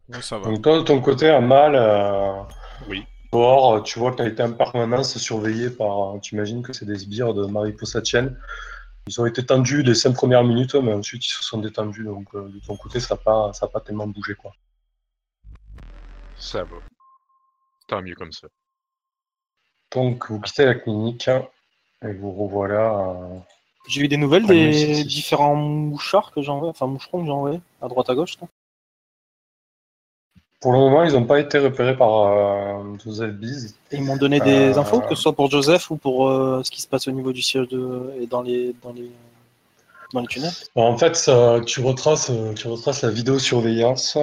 Ouais, 0.09 0.21
ça 0.23 0.39
va. 0.39 0.45
Donc 0.51 0.63
toi, 0.63 0.79
de 0.79 0.83
ton 0.85 1.01
côté, 1.01 1.29
Amal, 1.31 1.75
euh, 1.75 2.43
Oui. 2.89 3.05
dehors, 3.33 3.83
tu 3.83 3.99
vois 3.99 4.15
qu'elle 4.15 4.29
était 4.29 4.43
en 4.43 4.53
permanence 4.53 5.17
surveillée 5.17 5.71
par, 5.71 6.21
tu 6.21 6.35
imagines 6.35 6.63
que 6.63 6.73
c'est 6.73 6.85
des 6.85 6.99
sbires 6.99 7.33
de 7.35 7.47
Marie 7.47 7.73
Possatchen. 7.73 8.37
Ils 9.07 9.21
ont 9.21 9.27
été 9.27 9.45
tendus 9.45 9.83
les 9.83 9.95
cinq 9.95 10.13
premières 10.15 10.45
minutes, 10.45 10.75
mais 10.75 10.93
ensuite 10.93 11.27
ils 11.27 11.31
se 11.33 11.43
sont 11.43 11.59
détendus, 11.59 12.05
donc 12.05 12.27
euh, 12.35 12.49
de 12.49 12.61
ton 12.61 12.77
côté, 12.77 13.01
ça 13.01 13.15
n'a 13.15 13.21
pas, 13.21 13.53
ça 13.53 13.67
a 13.67 13.69
pas 13.69 13.81
tellement 13.81 14.07
bougé, 14.07 14.35
quoi. 14.35 14.53
Ça 16.37 16.63
va. 16.65 16.77
Tant 17.89 18.03
mieux 18.03 18.15
comme 18.15 18.33
ça. 18.33 18.49
Donc 19.93 20.31
vous 20.31 20.41
quittez 20.41 20.65
la 20.67 20.75
clinique 20.75 21.29
et 22.03 22.13
vous 22.13 22.33
revoilà. 22.33 22.99
euh, 23.09 23.39
J'ai 23.89 24.03
eu 24.03 24.09
des 24.09 24.17
nouvelles 24.17 24.45
Ah, 24.45 24.53
des 24.53 25.05
différents 25.05 25.57
mouchards 25.57 26.33
que 26.33 26.41
j'ai 26.43 26.51
envoyés, 26.51 26.71
enfin 26.71 26.87
moucherons 26.87 27.21
que 27.21 27.27
j'ai 27.27 27.33
envoyés, 27.33 27.61
à 27.81 27.89
droite 27.89 28.09
à 28.11 28.15
gauche. 28.15 28.37
Pour 30.61 30.73
le 30.73 30.79
moment, 30.79 31.03
ils 31.03 31.13
n'ont 31.13 31.27
pas 31.27 31.41
été 31.41 31.59
repérés 31.59 31.97
par 31.97 32.15
euh, 32.21 32.97
Joseph. 33.05 33.35
Et 33.91 33.97
ils 33.97 34.03
m'ont 34.03 34.17
donné 34.17 34.39
des 34.41 34.77
Euh, 34.77 34.79
infos, 34.79 35.01
que 35.01 35.17
ce 35.17 35.23
soit 35.23 35.33
pour 35.33 35.51
Joseph 35.51 35.91
ou 35.91 35.97
pour 35.97 36.29
euh, 36.29 36.63
ce 36.63 36.71
qui 36.71 36.81
se 36.81 36.87
passe 36.87 37.09
au 37.09 37.11
niveau 37.11 37.33
du 37.33 37.43
siège 37.43 37.67
de... 37.69 38.13
et 38.21 38.29
dans 38.29 38.43
les, 38.43 38.73
dans 38.81 38.93
les, 38.93 39.11
dans 40.13 40.21
les 40.21 40.29
tunnels. 40.29 40.53
Bon, 40.77 40.85
en 40.85 40.97
fait, 40.97 41.17
ça- 41.17 41.61
tu, 41.67 41.81
retraces, 41.81 42.31
tu 42.55 42.69
retraces 42.69 43.03
la 43.03 43.11
vidéosurveillance 43.11 44.17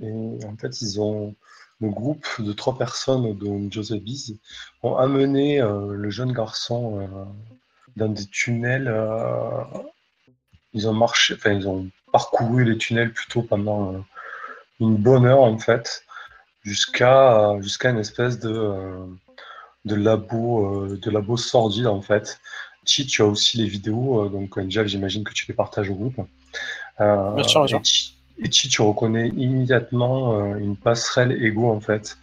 et 0.00 0.46
en 0.46 0.56
fait, 0.56 0.80
ils 0.82 1.00
ont 1.00 1.34
le 1.80 1.90
groupe 1.90 2.26
de 2.38 2.52
trois 2.52 2.78
personnes, 2.78 3.36
dont 3.36 3.68
Joseph 3.72 4.00
Bees, 4.00 4.36
ont 4.84 4.94
amené 4.96 5.60
le 5.60 6.10
jeune 6.10 6.32
garçon 6.32 7.08
dans 7.98 8.08
des 8.08 8.26
tunnels. 8.26 8.88
euh, 8.88 9.62
ils 10.72 10.88
ont 10.88 10.92
marché, 10.92 11.34
enfin, 11.34 11.52
ils 11.52 11.68
ont 11.68 11.88
parcouru 12.12 12.64
les 12.64 12.78
tunnels 12.78 13.12
plutôt 13.12 13.42
pendant 13.42 13.92
euh, 13.92 13.98
une 14.80 14.96
bonne 14.96 15.26
heure 15.26 15.40
en 15.42 15.58
fait, 15.58 16.04
jusqu'à 16.62 17.56
jusqu'à 17.60 17.90
une 17.90 17.98
espèce 17.98 18.38
de 18.38 18.52
euh, 18.52 19.06
de 19.84 19.94
labo 19.94 20.86
de 20.86 21.10
labo 21.10 21.36
sordide 21.36 21.86
en 21.86 22.00
fait. 22.00 22.40
Chi, 22.84 23.06
tu 23.06 23.20
as 23.20 23.26
aussi 23.26 23.58
les 23.58 23.66
vidéos, 23.66 24.30
donc 24.30 24.56
Angel, 24.56 24.88
j'imagine 24.88 25.22
que 25.22 25.34
tu 25.34 25.44
les 25.46 25.52
partages 25.54 25.90
au 25.90 25.94
groupe. 25.94 26.20
Bien 26.98 27.42
sûr, 27.42 27.64
bien 27.64 27.82
sûr. 27.84 28.14
et, 28.38 28.50
Chi, 28.50 28.68
tu 28.68 28.80
reconnais 28.80 29.28
immédiatement 29.28 30.54
une 30.56 30.74
passerelle 30.74 31.32
Ego 31.32 31.70
en 31.70 31.80
fait, 31.80 32.16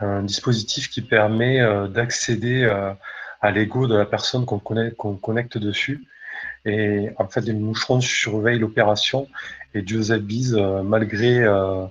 un 0.00 0.22
dispositif 0.22 0.88
qui 0.88 1.02
permet 1.02 1.60
d'accéder 1.88 2.62
euh, 2.62 2.94
à 3.40 3.50
l'ego 3.50 3.86
de 3.86 3.96
la 3.96 4.04
personne 4.04 4.44
qu'on 4.44 4.58
connecte 4.58 5.58
dessus. 5.58 6.06
Et 6.64 7.10
en 7.16 7.28
fait, 7.28 7.40
les 7.42 7.52
moucherons 7.52 8.00
surveillent 8.00 8.58
l'opération 8.58 9.28
et 9.74 9.86
Joseph 9.86 10.22
Bees, 10.22 10.54
euh, 10.54 10.82
malgré 10.82 11.40
euh, 11.40 11.84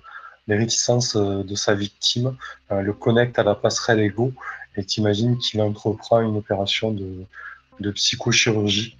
les 0.47 0.57
réticences 0.57 1.15
euh, 1.15 1.43
de 1.43 1.55
sa 1.55 1.73
victime, 1.73 2.35
le 2.69 2.93
connecte 2.93 3.39
à 3.39 3.43
la 3.43 3.55
passerelle 3.55 3.99
Ego 3.99 4.33
et 4.75 4.83
t'imagines 4.83 5.37
qu'il 5.37 5.61
entreprend 5.61 6.21
une 6.21 6.37
opération 6.37 6.91
de, 6.91 7.23
de 7.79 7.91
psychochirurgie. 7.91 8.97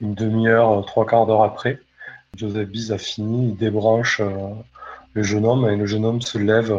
Une 0.00 0.14
demi-heure, 0.14 0.84
trois 0.86 1.06
quarts 1.06 1.26
d'heure 1.26 1.44
après, 1.44 1.80
Joseph 2.36 2.68
Bees 2.68 2.92
a 2.92 2.98
fini, 2.98 3.50
il 3.50 3.56
débranche 3.56 4.20
le 5.14 5.22
jeune 5.22 5.44
homme 5.44 5.68
et 5.68 5.76
le 5.76 5.86
jeune 5.86 6.04
homme 6.04 6.22
se 6.22 6.38
lève. 6.38 6.74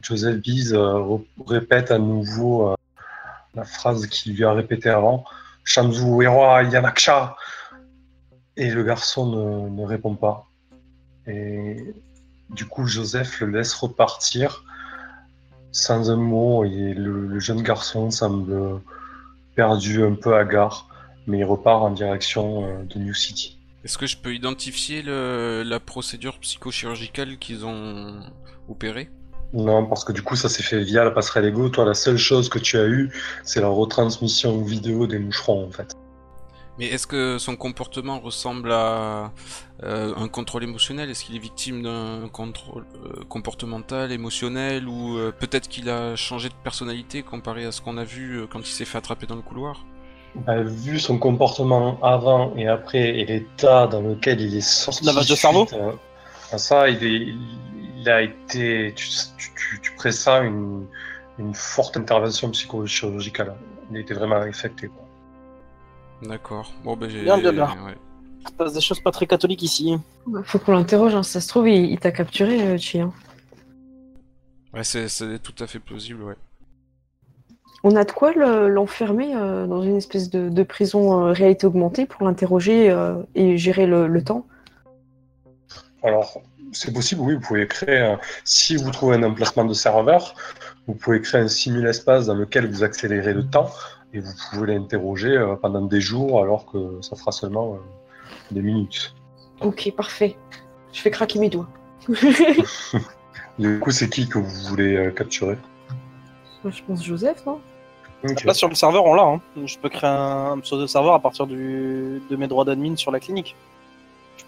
Joseph 0.00 0.38
re- 0.38 1.24
répète 1.46 1.90
à 1.90 1.98
nouveau 1.98 2.74
la 3.54 3.64
phrase 3.64 4.06
qu'il 4.06 4.34
lui 4.34 4.44
a 4.44 4.52
répétée 4.52 4.90
avant. 4.90 5.24
Shamzu 5.64 6.22
Ewa 6.22 6.62
Yanaksha. 6.62 7.36
Et 8.56 8.70
le 8.70 8.82
garçon 8.82 9.70
ne, 9.70 9.84
répond 9.84 10.14
pas. 10.14 10.46
Et 11.26 11.94
du 12.50 12.66
coup, 12.66 12.86
Joseph 12.86 13.40
le 13.40 13.50
laisse 13.58 13.74
repartir. 13.74 14.64
Sans 15.74 16.10
un 16.10 16.16
mot 16.16 16.64
et 16.64 16.92
le, 16.92 17.38
jeune 17.38 17.62
garçon 17.62 18.10
semble 18.10 18.80
perdu, 19.54 20.04
un 20.04 20.14
peu 20.14 20.36
hagard, 20.36 20.88
mais 21.26 21.38
il 21.38 21.44
repart 21.44 21.82
en 21.82 21.90
direction 21.90 22.66
euh, 22.66 22.82
de 22.84 22.98
New 22.98 23.14
City. 23.14 23.58
Est-ce 23.84 23.96
que 23.96 24.06
je 24.06 24.18
peux 24.18 24.34
identifier 24.34 25.02
la 25.02 25.80
procédure 25.80 26.38
psychochirurgicale 26.38 27.38
qu'ils 27.38 27.64
ont 27.64 28.20
opérée? 28.68 29.10
Non, 29.54 29.84
parce 29.86 30.04
que 30.04 30.12
du 30.12 30.22
coup, 30.22 30.36
ça 30.36 30.48
s'est 30.48 30.62
fait 30.62 30.82
via 30.82 31.04
la 31.04 31.10
passerelle 31.10 31.44
Ego. 31.44 31.68
Toi, 31.68 31.84
la 31.84 31.94
seule 31.94 32.16
chose 32.16 32.48
que 32.48 32.58
tu 32.58 32.78
as 32.78 32.86
eue, 32.86 33.10
c'est 33.44 33.60
la 33.60 33.68
retransmission 33.68 34.62
vidéo 34.62 35.06
des 35.06 35.18
moucherons, 35.18 35.66
en 35.66 35.70
fait. 35.70 35.94
Mais 36.78 36.86
est-ce 36.86 37.06
que 37.06 37.36
son 37.38 37.54
comportement 37.54 38.18
ressemble 38.18 38.72
à 38.72 39.30
euh, 39.82 40.14
un 40.16 40.28
contrôle 40.28 40.64
émotionnel? 40.64 41.10
Est-ce 41.10 41.24
qu'il 41.24 41.36
est 41.36 41.38
victime 41.38 41.82
d'un 41.82 42.28
contrôle 42.32 42.86
euh, 43.04 43.24
comportemental, 43.28 44.10
émotionnel 44.10 44.88
Ou 44.88 45.18
euh, 45.18 45.32
peut-être 45.38 45.68
qu'il 45.68 45.90
a 45.90 46.16
changé 46.16 46.48
de 46.48 46.54
personnalité 46.64 47.22
comparé 47.22 47.66
à 47.66 47.72
ce 47.72 47.82
qu'on 47.82 47.98
a 47.98 48.04
vu 48.04 48.38
euh, 48.38 48.46
quand 48.50 48.60
il 48.60 48.72
s'est 48.72 48.86
fait 48.86 48.96
attraper 48.96 49.26
dans 49.26 49.36
le 49.36 49.42
couloir? 49.42 49.84
Bah, 50.34 50.62
vu 50.62 50.98
son 50.98 51.18
comportement 51.18 52.02
avant 52.02 52.54
et 52.56 52.66
après 52.66 53.18
et 53.18 53.26
l'état 53.26 53.86
dans 53.86 54.00
lequel 54.00 54.40
il 54.40 54.56
est 54.56 54.66
sorti. 54.66 55.04
Lavage 55.04 55.28
de 55.28 55.34
cerveau? 55.34 55.66
Ça, 56.58 56.88
il, 56.88 57.02
est, 57.04 57.34
il 57.98 58.08
a 58.08 58.22
été. 58.22 58.92
Tu, 58.96 59.08
tu, 59.36 59.50
tu, 59.56 59.80
tu 59.80 59.92
pressens 59.96 60.42
une, 60.44 60.86
une 61.38 61.54
forte 61.54 61.96
intervention 61.96 62.50
psychochirurgicale. 62.50 63.54
Il 63.90 63.96
a 63.96 64.00
été 64.00 64.14
vraiment 64.14 64.36
affecté. 64.36 64.90
D'accord. 66.22 66.72
Bon, 66.84 66.96
ben 66.96 67.10
j'ai. 67.10 67.22
Bien, 67.22 67.38
bien, 67.38 67.52
bien. 67.52 67.66
ouais. 67.84 67.96
Il 68.40 68.48
se 68.48 68.52
passe 68.54 68.72
des 68.72 68.80
choses 68.80 69.00
pas 69.00 69.12
très 69.12 69.26
catholiques 69.26 69.62
ici. 69.62 69.96
Ouais, 70.26 70.40
Faut 70.44 70.58
qu'on 70.58 70.72
l'interroge, 70.72 71.14
hein. 71.14 71.22
ça 71.22 71.40
se 71.40 71.46
trouve, 71.48 71.68
il, 71.68 71.90
il 71.92 71.98
t'a 72.00 72.10
capturé, 72.10 72.60
euh, 72.62 72.76
Chi. 72.78 73.00
hein. 73.00 73.12
Ouais, 74.74 74.82
c'est 74.84 75.06
tout 75.42 75.54
à 75.62 75.66
fait 75.66 75.78
plausible, 75.78 76.22
ouais. 76.22 76.34
On 77.84 77.94
a 77.96 78.04
de 78.04 78.12
quoi 78.12 78.32
le- 78.32 78.68
l'enfermer 78.68 79.34
euh, 79.34 79.66
dans 79.66 79.82
une 79.82 79.96
espèce 79.96 80.30
de, 80.30 80.48
de 80.48 80.62
prison 80.62 81.26
euh, 81.28 81.32
réalité 81.32 81.66
augmentée 81.66 82.06
pour 82.06 82.24
l'interroger 82.24 82.90
euh, 82.90 83.14
et 83.34 83.56
gérer 83.58 83.86
le, 83.86 84.06
le 84.06 84.24
temps. 84.24 84.46
Alors, 86.02 86.40
c'est 86.72 86.92
possible, 86.92 87.20
oui, 87.20 87.34
vous 87.34 87.40
pouvez 87.40 87.66
créer, 87.68 87.98
un- 87.98 88.18
si 88.44 88.76
vous 88.76 88.90
trouvez 88.90 89.16
un 89.16 89.22
emplacement 89.22 89.64
de 89.64 89.74
serveur, 89.74 90.34
vous 90.86 90.94
pouvez 90.94 91.20
créer 91.20 91.40
un 91.42 91.48
simul-espace 91.48 92.26
dans 92.26 92.34
lequel 92.34 92.68
vous 92.70 92.82
accélérez 92.82 93.34
le 93.34 93.44
temps 93.46 93.70
et 94.14 94.20
vous 94.20 94.32
pouvez 94.50 94.74
l'interroger 94.74 95.36
euh, 95.36 95.54
pendant 95.56 95.82
des 95.82 96.00
jours 96.00 96.42
alors 96.42 96.66
que 96.66 96.98
ça 97.02 97.14
fera 97.16 97.30
seulement 97.32 97.74
euh, 97.74 97.76
des 98.50 98.62
minutes. 98.62 99.14
Ok, 99.60 99.92
parfait. 99.96 100.36
Je 100.92 101.00
fais 101.00 101.10
craquer 101.10 101.38
mes 101.38 101.48
doigts. 101.50 101.68
Du 103.58 103.78
coup, 103.80 103.90
c'est 103.90 104.08
qui 104.08 104.28
que 104.28 104.38
vous 104.38 104.68
voulez 104.68 104.96
euh, 104.96 105.10
capturer? 105.10 105.58
Moi, 106.64 106.72
je 106.72 106.82
pense 106.82 107.04
Joseph, 107.04 107.44
non? 107.46 107.60
Là, 108.44 108.54
sur 108.54 108.68
le 108.68 108.74
serveur, 108.74 109.04
on 109.04 109.14
l'a. 109.14 109.24
Hein. 109.24 109.40
Je 109.66 109.76
peux 109.78 109.88
créer 109.88 110.08
un 110.08 110.58
pseudo-serveur 110.60 111.12
à 111.14 111.18
partir 111.20 111.46
du... 111.46 112.22
de 112.30 112.36
mes 112.36 112.46
droits 112.46 112.64
d'admin 112.64 112.96
sur 112.96 113.10
la 113.10 113.20
clinique. 113.20 113.54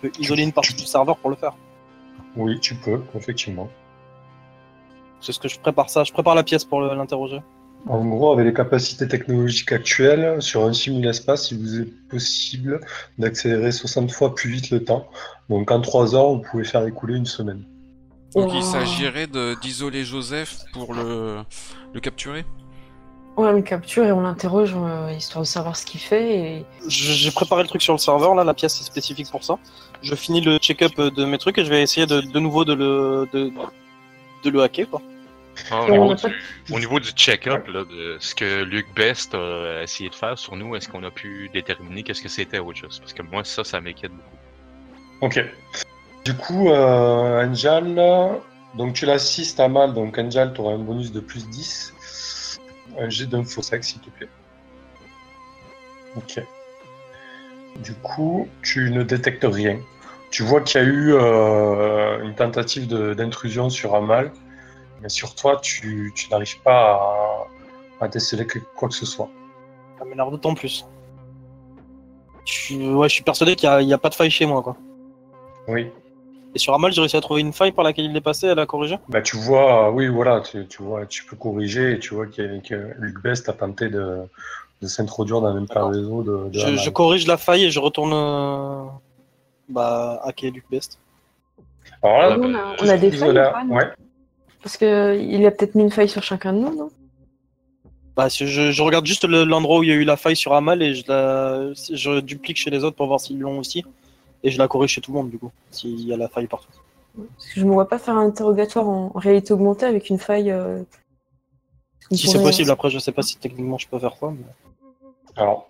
Peux 0.04 0.10
isoler 0.20 0.42
une 0.42 0.52
partie 0.52 0.74
du 0.74 0.84
serveur 0.84 1.16
pour 1.16 1.30
le 1.30 1.36
faire. 1.36 1.54
Oui, 2.36 2.60
tu 2.60 2.74
peux, 2.74 3.00
effectivement. 3.14 3.70
C'est 5.22 5.32
ce 5.32 5.38
que 5.38 5.48
je 5.48 5.58
prépare 5.58 5.88
ça. 5.88 6.04
Je 6.04 6.12
prépare 6.12 6.34
la 6.34 6.42
pièce 6.42 6.62
pour 6.62 6.82
l'interroger. 6.82 7.40
En 7.88 8.04
gros, 8.04 8.30
avec 8.32 8.44
les 8.44 8.52
capacités 8.52 9.08
technologiques 9.08 9.72
actuelles, 9.72 10.42
sur 10.42 10.64
un 10.64 10.74
simul-espace, 10.74 11.52
il 11.52 11.58
vous 11.58 11.80
est 11.80 12.08
possible 12.10 12.80
d'accélérer 13.18 13.72
60 13.72 14.12
fois 14.12 14.34
plus 14.34 14.50
vite 14.50 14.68
le 14.70 14.84
temps. 14.84 15.08
Donc 15.48 15.70
en 15.70 15.80
3 15.80 16.14
heures, 16.14 16.34
vous 16.34 16.42
pouvez 16.42 16.64
faire 16.64 16.84
écouler 16.86 17.16
une 17.16 17.24
semaine. 17.26 17.64
Donc 18.34 18.50
Oh. 18.50 18.56
il 18.56 18.62
s'agirait 18.62 19.28
d'isoler 19.62 20.04
Joseph 20.04 20.58
pour 20.74 20.92
le, 20.92 21.38
le 21.94 22.00
capturer? 22.00 22.44
On 23.36 23.50
le 23.50 23.62
capture 23.62 24.04
et 24.04 24.12
on 24.12 24.20
l'interroge, 24.20 24.74
euh, 24.76 25.10
histoire 25.16 25.42
de 25.42 25.48
savoir 25.48 25.76
ce 25.76 25.84
qu'il 25.84 26.00
fait. 26.00 26.38
Et... 26.38 26.64
J'ai 26.86 27.30
préparé 27.32 27.62
le 27.62 27.68
truc 27.68 27.82
sur 27.82 27.92
le 27.92 27.98
serveur. 27.98 28.34
Là, 28.34 28.44
la 28.44 28.54
pièce 28.54 28.80
est 28.80 28.84
spécifique 28.84 29.28
pour 29.30 29.42
ça. 29.42 29.58
Je 30.02 30.14
finis 30.14 30.40
le 30.40 30.58
check-up 30.58 30.94
de 30.96 31.24
mes 31.24 31.38
trucs 31.38 31.58
et 31.58 31.64
je 31.64 31.70
vais 31.70 31.82
essayer 31.82 32.06
de, 32.06 32.20
de 32.20 32.38
nouveau 32.38 32.64
de 32.64 32.74
le, 32.74 33.28
de, 33.32 33.50
de 34.44 34.50
le 34.50 34.62
hacker. 34.62 34.88
Quoi. 34.88 35.02
Ah, 35.70 35.84
au, 35.84 35.90
niveau 35.90 36.14
du, 36.14 36.22
pas- 36.22 36.28
au 36.72 36.78
niveau 36.78 37.00
du 37.00 37.10
check-up, 37.10 37.66
là, 37.68 37.84
de 37.84 38.16
ce 38.20 38.34
que 38.34 38.62
Luc 38.62 38.86
Best 38.94 39.34
a 39.34 39.82
essayé 39.82 40.10
de 40.10 40.14
faire 40.14 40.38
sur 40.38 40.56
nous, 40.56 40.74
est-ce 40.76 40.88
qu'on 40.88 41.02
a 41.04 41.10
pu 41.10 41.50
déterminer 41.52 42.02
qu'est-ce 42.02 42.22
que 42.22 42.28
c'était 42.28 42.58
au 42.58 42.72
juste? 42.72 43.00
Parce 43.00 43.12
que 43.12 43.22
moi, 43.22 43.42
ça, 43.44 43.64
ça 43.64 43.80
m'inquiète 43.80 44.12
beaucoup. 44.12 44.36
Ok. 45.22 45.44
Du 46.24 46.34
coup, 46.34 46.70
euh, 46.70 47.44
Angel, 47.46 47.94
donc 48.76 48.94
tu 48.94 49.06
l'assistes 49.06 49.60
à 49.60 49.68
mal, 49.68 49.94
donc 49.94 50.18
Angel, 50.18 50.52
tu 50.54 50.60
auras 50.60 50.74
un 50.74 50.78
bonus 50.78 51.12
de 51.12 51.20
plus 51.20 51.48
10. 51.48 51.93
Un 52.98 53.08
jet 53.10 53.26
d'info 53.26 53.62
sex, 53.62 53.88
s'il 53.88 54.00
te 54.00 54.10
plaît. 54.10 54.28
Ok. 56.16 56.40
Du 57.82 57.94
coup, 57.94 58.48
tu 58.62 58.90
ne 58.90 59.02
détectes 59.02 59.46
rien. 59.48 59.78
Tu 60.30 60.42
vois 60.42 60.60
qu'il 60.60 60.80
y 60.80 60.84
a 60.84 60.86
eu 60.86 61.12
euh, 61.14 62.22
une 62.24 62.34
tentative 62.34 62.86
de- 62.86 63.14
d'intrusion 63.14 63.68
sur 63.70 63.94
Amal, 63.94 64.32
mais 65.02 65.08
sur 65.08 65.34
toi, 65.34 65.58
tu, 65.60 66.12
tu 66.14 66.30
n'arrives 66.30 66.60
pas 66.62 67.46
à, 68.00 68.04
à 68.04 68.08
déceler 68.08 68.46
que- 68.46 68.58
quoi 68.76 68.88
que 68.88 68.94
ce 68.94 69.06
soit. 69.06 69.28
Ça 69.98 70.04
m'énerve 70.04 70.30
d'autant 70.30 70.54
plus. 70.54 70.86
Je 72.46 72.52
suis, 72.52 72.92
ouais, 72.94 73.08
je 73.08 73.14
suis 73.14 73.24
persuadé 73.24 73.56
qu'il 73.56 73.68
n'y 73.86 73.92
a, 73.92 73.98
pas 73.98 74.08
de 74.10 74.14
faille 74.14 74.30
chez 74.30 74.46
moi. 74.46 74.62
Quoi. 74.62 74.76
Oui. 75.68 75.90
Et 76.54 76.58
sur 76.58 76.72
Amal, 76.74 76.92
j'ai 76.92 77.00
réussi 77.00 77.16
à 77.16 77.20
trouver 77.20 77.40
une 77.40 77.52
faille 77.52 77.72
par 77.72 77.84
laquelle 77.84 78.04
il 78.04 78.16
est 78.16 78.20
passé, 78.20 78.46
elle 78.46 78.58
a 78.58 78.66
corrigé? 78.66 78.96
Bah, 79.08 79.20
tu 79.22 79.36
vois, 79.36 79.90
oui, 79.90 80.06
voilà, 80.06 80.40
tu, 80.40 80.66
tu 80.68 80.82
vois, 80.82 81.04
tu 81.06 81.24
peux 81.24 81.36
corriger 81.36 81.92
et 81.94 81.98
tu 81.98 82.14
vois 82.14 82.26
qu'il 82.26 82.44
y 82.44 82.56
a- 82.56 82.60
que 82.60 82.92
Luc 82.98 83.20
Best 83.22 83.48
a 83.48 83.52
tenté 83.52 83.88
de, 83.88 84.18
de 84.80 84.86
s'introduire 84.86 85.40
dans 85.40 85.52
le 85.52 85.60
D'accord. 85.62 85.90
réseau 85.90 86.22
de, 86.22 86.48
de 86.50 86.58
Je, 86.58 86.76
je 86.76 86.90
corrige 86.90 87.26
la 87.26 87.36
faille 87.36 87.64
et 87.64 87.70
je 87.70 87.80
retourne 87.80 88.12
euh, 88.14 88.84
bah, 89.68 90.20
hacker 90.24 90.52
Luc 90.52 90.64
Best. 90.70 91.00
Alors 92.02 92.18
là, 92.18 92.36
Nous, 92.36 92.44
on 92.44 92.54
a, 92.54 92.76
on 92.80 92.88
a 92.88 92.96
des 92.96 93.10
failles 93.10 93.30
ou 93.30 93.34
pas, 93.34 93.64
ouais. 93.68 93.92
Parce 94.62 94.76
qu'il 94.76 95.46
a 95.46 95.50
peut-être 95.50 95.74
mis 95.74 95.82
une 95.82 95.90
faille 95.90 96.08
sur 96.08 96.22
chacun 96.22 96.52
de 96.52 96.58
nous, 96.60 96.74
non? 96.74 96.90
Bah, 98.16 98.30
si 98.30 98.46
je, 98.46 98.70
je 98.70 98.82
regarde 98.82 99.04
juste 99.06 99.24
le- 99.24 99.42
l'endroit 99.44 99.80
où 99.80 99.82
il 99.82 99.88
y 99.88 99.92
a 99.92 99.96
eu 99.96 100.04
la 100.04 100.16
faille 100.16 100.36
sur 100.36 100.54
Amal 100.54 100.82
et 100.82 100.94
je 100.94 101.02
la 101.08 101.72
je 101.74 102.20
duplique 102.20 102.56
chez 102.56 102.70
les 102.70 102.84
autres 102.84 102.94
pour 102.96 103.08
voir 103.08 103.18
s'ils 103.18 103.40
l'ont 103.40 103.58
aussi. 103.58 103.84
Et 104.44 104.50
je 104.50 104.58
la 104.58 104.68
corrige 104.68 104.90
chez 104.92 105.00
tout 105.00 105.10
le 105.12 105.18
monde, 105.18 105.30
du 105.30 105.38
coup, 105.38 105.50
s'il 105.70 106.00
y 106.06 106.12
a 106.12 106.16
la 106.16 106.28
faille 106.28 106.46
partout. 106.46 106.68
Parce 107.16 107.48
que 107.48 107.60
je 107.60 107.64
me 107.64 107.72
vois 107.72 107.88
pas 107.88 107.98
faire 107.98 108.16
un 108.16 108.26
interrogatoire 108.26 108.88
en, 108.88 109.10
en 109.14 109.18
réalité 109.18 109.52
augmentée 109.52 109.86
avec 109.86 110.10
une 110.10 110.18
faille. 110.18 110.50
euh, 110.52 110.82
Si 112.10 112.26
c'est 112.28 112.42
possible, 112.42 112.70
après, 112.70 112.90
je 112.90 112.98
sais 112.98 113.12
pas 113.12 113.22
si 113.22 113.38
techniquement 113.38 113.78
je 113.78 113.88
peux 113.88 113.98
faire 113.98 114.16
ça. 114.16 114.26
mais- 114.30 114.44
Alors, 115.36 115.68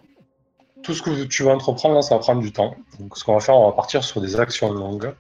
tout 0.83 0.93
ce 0.93 1.03
que 1.03 1.25
tu 1.25 1.45
vas 1.45 1.53
entreprendre 1.55 1.95
là, 1.95 2.03
ça 2.03 2.17
va 2.17 2.21
prendre 2.21 2.41
du 2.43 2.53
temps. 2.53 2.75
Donc, 2.99 3.17
ce 3.17 3.25
qu'on 3.25 3.35
va 3.35 3.41
faire, 3.41 3.57
on 3.57 3.67
va 3.67 3.73
partir 3.73 4.03
sur 4.03 4.21
des 4.21 4.39
actions 4.41 4.73
longues. 4.73 5.15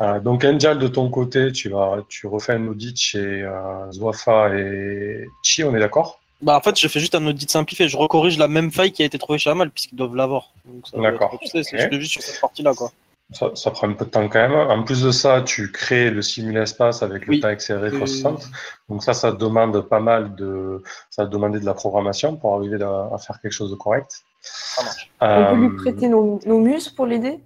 Euh, 0.00 0.18
donc, 0.20 0.44
Angel, 0.44 0.78
de 0.78 0.88
ton 0.88 1.08
côté, 1.10 1.52
tu 1.52 1.68
vas, 1.68 1.98
tu 2.08 2.26
refais 2.26 2.54
un 2.54 2.66
audit 2.66 2.96
chez 2.98 3.42
euh, 3.42 3.92
Zwafa 3.92 4.56
et 4.56 5.26
Chi, 5.42 5.62
on 5.64 5.74
est 5.76 5.80
d'accord? 5.80 6.20
Bah, 6.44 6.56
en 6.56 6.60
fait, 6.60 6.78
je 6.78 6.86
fais 6.88 7.00
juste 7.00 7.14
un 7.14 7.26
audit 7.26 7.50
simplifié. 7.50 7.88
Je 7.88 7.96
recorrige 7.96 8.36
la 8.38 8.48
même 8.48 8.70
faille 8.70 8.92
qui 8.92 9.02
a 9.02 9.06
été 9.06 9.18
trouvée 9.18 9.38
chez 9.38 9.48
Amal, 9.50 9.70
puisqu'ils 9.70 9.96
doivent 9.96 10.14
l'avoir. 10.14 10.52
Donc, 10.66 10.86
ça 10.86 10.96
doit 10.96 11.10
D'accord. 11.10 11.38
c'est 11.42 11.60
Ok. 11.86 11.92
juste 12.00 12.12
sur 12.12 12.22
cette 12.22 12.40
partie-là, 12.40 12.74
quoi. 12.74 12.90
ça, 13.32 13.50
ça 13.54 13.70
prend 13.70 13.88
un 13.88 13.94
peu 13.94 14.04
de 14.04 14.10
temps 14.10 14.28
quand 14.28 14.46
même. 14.48 14.52
En 14.54 14.82
plus 14.82 15.00
de 15.02 15.10
ça, 15.10 15.40
tu 15.40 15.72
crées 15.72 16.10
le 16.10 16.20
simul-espace 16.20 17.02
avec 17.02 17.24
le 17.26 17.30
Oui. 17.30 17.40
temps 17.40 17.48
accéléré 17.48 17.88
Euh, 17.88 17.98
60. 17.98 18.42
Donc 18.90 19.02
ça, 19.02 19.14
ça 19.14 19.32
demande 19.32 19.80
pas 19.88 20.00
mal 20.00 20.34
de, 20.34 20.82
ça 21.08 21.24
va 21.24 21.28
demander 21.30 21.58
de 21.60 21.64
la 21.64 21.72
programmation 21.74 22.36
pour 22.36 22.54
arriver 22.56 22.82
à, 22.82 23.08
à 23.14 23.18
faire 23.18 23.40
quelque 23.40 23.52
chose 23.52 23.70
de 23.70 23.76
correct. 23.76 24.10
Ça 24.42 24.82
marche. 24.84 25.10
On 25.22 25.46
peut 25.54 25.56
lui 25.60 25.66
Euh, 25.68 25.76
prêter 25.82 26.08
nos, 26.08 26.38
nos 26.44 26.58
muses 26.58 26.90
pour 26.90 27.06
l'aider? 27.06 27.40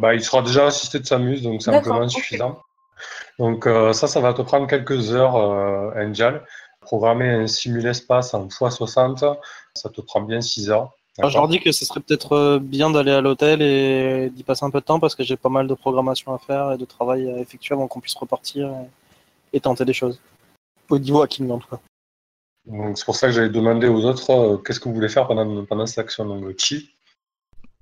Bah, 0.00 0.14
il 0.14 0.22
sera 0.22 0.40
déjà 0.42 0.66
assisté 0.66 1.00
de 1.00 1.06
sa 1.06 1.18
muse, 1.18 1.42
donc 1.42 1.62
c'est 1.62 1.74
amplement 1.74 2.04
ok. 2.04 2.10
suffisant. 2.10 2.60
Donc 3.40 3.66
euh, 3.66 3.92
ça, 3.92 4.06
ça 4.06 4.20
va 4.20 4.32
te 4.32 4.42
prendre 4.42 4.68
quelques 4.68 5.12
heures, 5.12 5.34
euh, 5.36 5.90
Angel. 5.96 6.40
Programmer 6.84 7.28
un 7.28 7.46
simul-espace 7.46 8.34
en 8.34 8.46
x60, 8.46 9.36
ça 9.74 9.88
te 9.88 10.00
prend 10.00 10.20
bien 10.20 10.40
6 10.40 10.70
heures. 10.70 10.92
Alors, 11.18 11.30
je 11.30 11.36
leur 11.36 11.48
dis 11.48 11.60
que 11.60 11.70
ce 11.70 11.84
serait 11.84 12.00
peut-être 12.00 12.32
euh, 12.32 12.58
bien 12.58 12.90
d'aller 12.90 13.12
à 13.12 13.20
l'hôtel 13.20 13.62
et 13.62 14.30
d'y 14.30 14.42
passer 14.42 14.64
un 14.64 14.70
peu 14.70 14.80
de 14.80 14.84
temps 14.84 14.98
parce 14.98 15.14
que 15.14 15.22
j'ai 15.22 15.36
pas 15.36 15.48
mal 15.48 15.68
de 15.68 15.74
programmation 15.74 16.34
à 16.34 16.38
faire 16.38 16.72
et 16.72 16.78
de 16.78 16.84
travail 16.84 17.30
à 17.30 17.38
effectuer 17.38 17.74
avant 17.74 17.86
qu'on 17.86 18.00
puisse 18.00 18.16
repartir 18.16 18.68
et, 18.68 19.56
et 19.56 19.60
tenter 19.60 19.84
des 19.84 19.92
choses. 19.92 20.20
Au 20.90 20.98
niveau 20.98 21.22
hacking, 21.22 21.48
en 21.50 21.58
tout 21.58 21.68
cas. 21.68 21.78
Donc 22.66 22.98
c'est 22.98 23.04
pour 23.04 23.14
ça 23.14 23.28
que 23.28 23.32
j'avais 23.32 23.50
demandé 23.50 23.88
aux 23.88 24.04
autres 24.04 24.30
euh, 24.30 24.56
qu'est-ce 24.56 24.80
que 24.80 24.88
vous 24.88 24.94
voulez 24.94 25.08
faire 25.08 25.28
pendant, 25.28 25.64
pendant 25.64 25.86
cette 25.86 25.98
action? 25.98 26.24
Donc 26.24 26.58
Chi, 26.58 26.90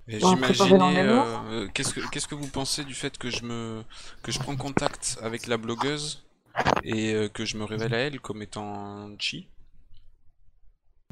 J'imaginais, 0.08 1.04
euh, 1.06 1.68
qu'est-ce 1.72 1.94
que 1.94 2.00
qu'est-ce 2.10 2.26
que 2.26 2.34
vous 2.34 2.48
pensez 2.48 2.82
du 2.84 2.94
fait 2.94 3.16
que 3.16 3.30
je 3.30 3.44
me 3.44 3.82
que 4.22 4.32
je 4.32 4.40
prends 4.40 4.56
contact 4.56 5.18
avec 5.22 5.46
la 5.46 5.56
blogueuse? 5.56 6.24
Et 6.84 7.12
euh, 7.14 7.28
que 7.28 7.44
je 7.44 7.56
me 7.56 7.64
révèle 7.64 7.94
à 7.94 7.98
elle 7.98 8.20
comme 8.20 8.42
étant 8.42 9.10
Chi 9.18 9.46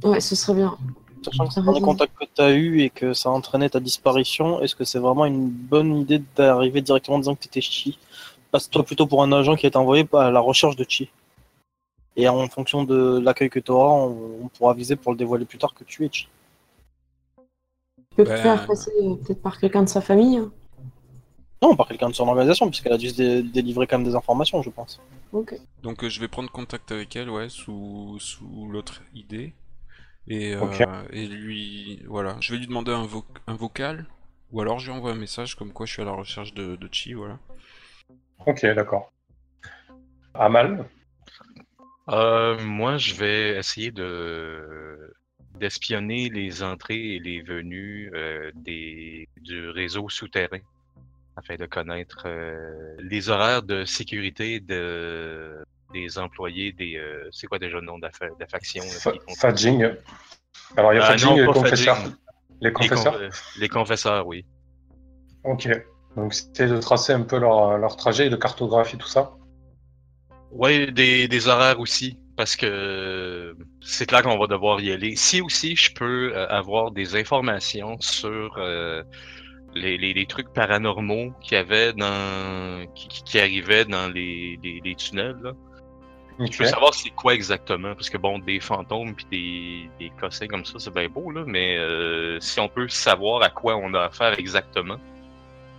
Ouais, 0.05 0.21
ce 0.21 0.35
serait 0.35 0.55
bien. 0.55 0.79
Sachant 1.23 1.47
que 1.47 1.55
T'as 1.55 1.75
c'est 1.75 1.81
contact 1.83 2.15
que 2.19 2.25
tu 2.25 2.41
as 2.41 2.53
eu 2.53 2.81
et 2.81 2.91
que 2.91 3.13
ça 3.13 3.29
a 3.29 3.33
entraîné 3.33 3.69
ta 3.69 3.81
disparition, 3.81 4.61
est-ce 4.63 4.75
que 4.75 4.85
c'est 4.85 4.99
vraiment 4.99 5.27
une 5.27 5.49
bonne 5.49 5.99
idée 5.99 6.23
d'arriver 6.37 6.81
directement 6.81 7.17
en 7.17 7.21
disant 7.21 7.35
que 7.35 7.43
tu 7.43 7.49
étais 7.49 7.61
Chi? 7.61 7.99
Passe-toi 8.51 8.83
plutôt 8.85 9.07
pour 9.07 9.23
un 9.23 9.31
agent 9.33 9.57
qui 9.57 9.67
est 9.67 9.77
envoyé 9.77 10.09
à 10.15 10.31
la 10.31 10.41
recherche 10.41 10.77
de 10.77 10.85
Chi. 10.89 11.11
Et 12.17 12.29
en 12.29 12.49
fonction 12.49 12.85
de 12.85 13.19
l'accueil 13.21 13.51
que 13.51 13.61
tu 13.61 13.71
auras, 13.71 13.93
on, 13.93 14.45
on 14.45 14.49
pourra 14.49 14.75
viser 14.75 14.97
pour 14.97 15.13
le 15.13 15.19
dévoiler 15.19 15.45
plus 15.45 15.59
tard 15.59 15.75
que 15.75 15.85
tu 15.85 16.05
es 16.05 16.09
Chi. 16.11 16.29
Tu 17.99 18.03
peux 18.17 18.25
Ben- 18.25 18.35
te 18.37 18.41
faire 18.41 18.67
passer 18.67 18.91
euh, 19.03 19.15
peut-être 19.17 19.43
par 19.43 19.61
quelqu'un 19.61 19.83
de 19.83 19.89
sa 19.89 20.01
famille. 20.01 20.39
hein. 20.39 20.51
Non, 21.63 21.75
par 21.77 21.89
quelqu'un 21.89 22.09
de 22.11 22.15
son 22.15 22.29
organisation, 22.29 22.69
puisqu'elle 22.69 22.93
a 22.93 22.99
dû 22.99 23.09
se 23.11 23.17
dé- 23.17 23.43
délivrer 23.43 23.87
quand 23.87 23.99
même 23.99 24.07
des 24.07 24.15
informations, 24.17 24.63
je 24.63 24.71
pense. 24.71 25.01
Ok. 25.33 25.55
Donc 25.83 26.05
euh, 26.05 26.09
je 26.09 26.21
vais 26.21 26.29
prendre 26.29 26.51
contact 26.51 26.93
avec 26.93 27.17
elle, 27.17 27.29
ouais, 27.31 27.49
sous, 27.49 28.17
sous 28.21 28.69
l'autre 28.71 29.03
idée. 29.15 29.55
Et, 30.29 30.55
euh, 30.55 30.65
Ok. 30.65 30.83
et 31.13 31.27
lui, 31.27 32.03
voilà, 32.07 32.37
je 32.41 32.53
vais 32.53 32.59
lui 32.61 32.67
demander 32.69 32.93
un, 32.93 33.05
vo- 33.07 33.27
un 33.49 33.57
vocal, 33.57 34.07
ou 34.53 34.61
alors 34.61 34.79
je 34.81 34.91
lui 34.91 34.97
envoie 34.99 35.13
un 35.13 35.17
message 35.17 35.57
comme 35.57 35.73
quoi 35.73 35.87
je 35.87 35.95
suis 35.95 36.03
à 36.03 36.07
la 36.07 36.13
recherche 36.13 36.55
de, 36.55 36.77
de 36.77 36.89
Chi, 36.93 37.15
voilà. 37.15 37.39
ok, 38.47 38.67
d'accord. 38.75 39.11
Amal, 40.35 40.91
Euh, 42.11 42.59
moi, 42.59 42.97
je 42.99 43.15
vais 43.15 43.59
essayer 43.59 43.91
de 43.93 45.13
d'espionner 45.55 46.29
les 46.31 46.63
entrées 46.63 47.17
et 47.17 47.21
les 47.21 47.43
venues 47.43 48.11
euh, 48.15 48.51
des 48.55 49.29
du 49.37 49.69
réseau 49.71 50.09
souterrain 50.09 50.61
afin 51.41 51.57
de 51.57 51.67
connaître 51.67 52.23
euh, 52.27 52.95
les 52.99 53.29
horaires 53.29 53.63
de 53.63 53.85
sécurité 53.85 54.61
de 54.61 55.57
des 55.93 56.19
employés 56.19 56.71
des 56.73 56.97
euh, 56.97 57.29
c'est 57.33 57.47
quoi 57.49 57.59
déjà 57.59 57.79
le 57.81 57.87
nom 57.87 57.99
de 57.99 58.03
la, 58.03 58.13
fa- 58.13 58.29
de 58.29 58.41
la 58.41 58.47
faction 58.47 58.83
Fa- 58.83 59.13
Fadjing. 59.41 59.91
Alors 60.77 60.93
il 60.93 60.97
y 60.97 60.99
a 61.01 61.03
Ah, 61.05 61.09
Fadjing 61.09 61.33
et 61.37 61.41
les 61.41 61.47
pas 61.47 61.53
confesseurs. 61.53 61.99
Les 62.61 62.71
les, 62.71 62.73
confesseurs? 62.73 63.19
con- 63.19 63.29
les 63.61 63.69
confesseurs, 63.69 64.27
oui. 64.27 64.45
Ok. 65.45 65.69
Donc 66.17 66.35
c'était 66.35 66.69
de 66.69 66.79
tracer 66.79 67.13
un 67.13 67.23
peu 67.23 67.39
leur, 67.39 67.79
leur 67.79 67.97
trajet, 67.97 68.31
de 68.31 68.37
cartographier 68.37 68.99
tout 68.99 69.09
ça? 69.09 69.33
Ouais, 70.53 70.91
des, 70.91 71.29
des 71.29 71.49
horaires 71.49 71.79
aussi, 71.81 72.17
parce 72.37 72.57
que 72.57 73.57
c'est 73.81 74.07
clair 74.07 74.23
qu'on 74.23 74.39
va 74.39 74.47
devoir 74.49 74.81
y 74.81 74.91
aller. 74.93 75.15
Si 75.17 75.41
aussi 75.41 75.77
je 75.77 75.93
peux 75.95 76.33
euh, 76.35 76.47
avoir 76.49 76.91
des 76.91 77.15
informations 77.17 77.97
sur 78.01 78.57
euh, 78.59 79.03
les, 79.75 79.97
les, 79.99 80.13
les 80.13 80.27
trucs 80.27 80.53
paranormaux 80.53 81.33
qu'il 81.41 81.53
y 81.53 81.61
avait 81.61 81.93
dans 81.93 82.85
qui, 82.95 83.09
qui- 83.09 83.39
arrivaient 83.39 83.85
dans 83.85 84.09
les, 84.13 84.59
tunnels. 84.97 85.37
Là. 85.43 85.53
Je 86.39 86.57
veux 86.59 86.65
savoir 86.65 86.95
c'est 86.95 87.11
quoi 87.11 87.35
exactement, 87.35 87.95
parce 87.95 88.09
que 88.09 88.17
bon, 88.17 88.39
des 88.39 88.61
fantômes 88.61 89.15
puis 89.15 89.27
des, 89.31 89.91
des 90.07 90.13
cossins 90.19 90.47
comme 90.47 90.65
ça, 90.65 90.79
c'est 90.79 90.93
bien 90.95 91.09
beau, 91.09 91.31
là, 91.31 91.45
mais 91.47 91.77
euh, 91.77 92.41
si 92.41 92.59
on 92.61 92.69
peut 92.69 92.89
savoir 92.89 93.43
à 93.43 93.51
quoi 93.51 93.77
on 93.77 93.93
a 93.93 94.05
affaire 94.05 94.39
exactement, 94.39 94.97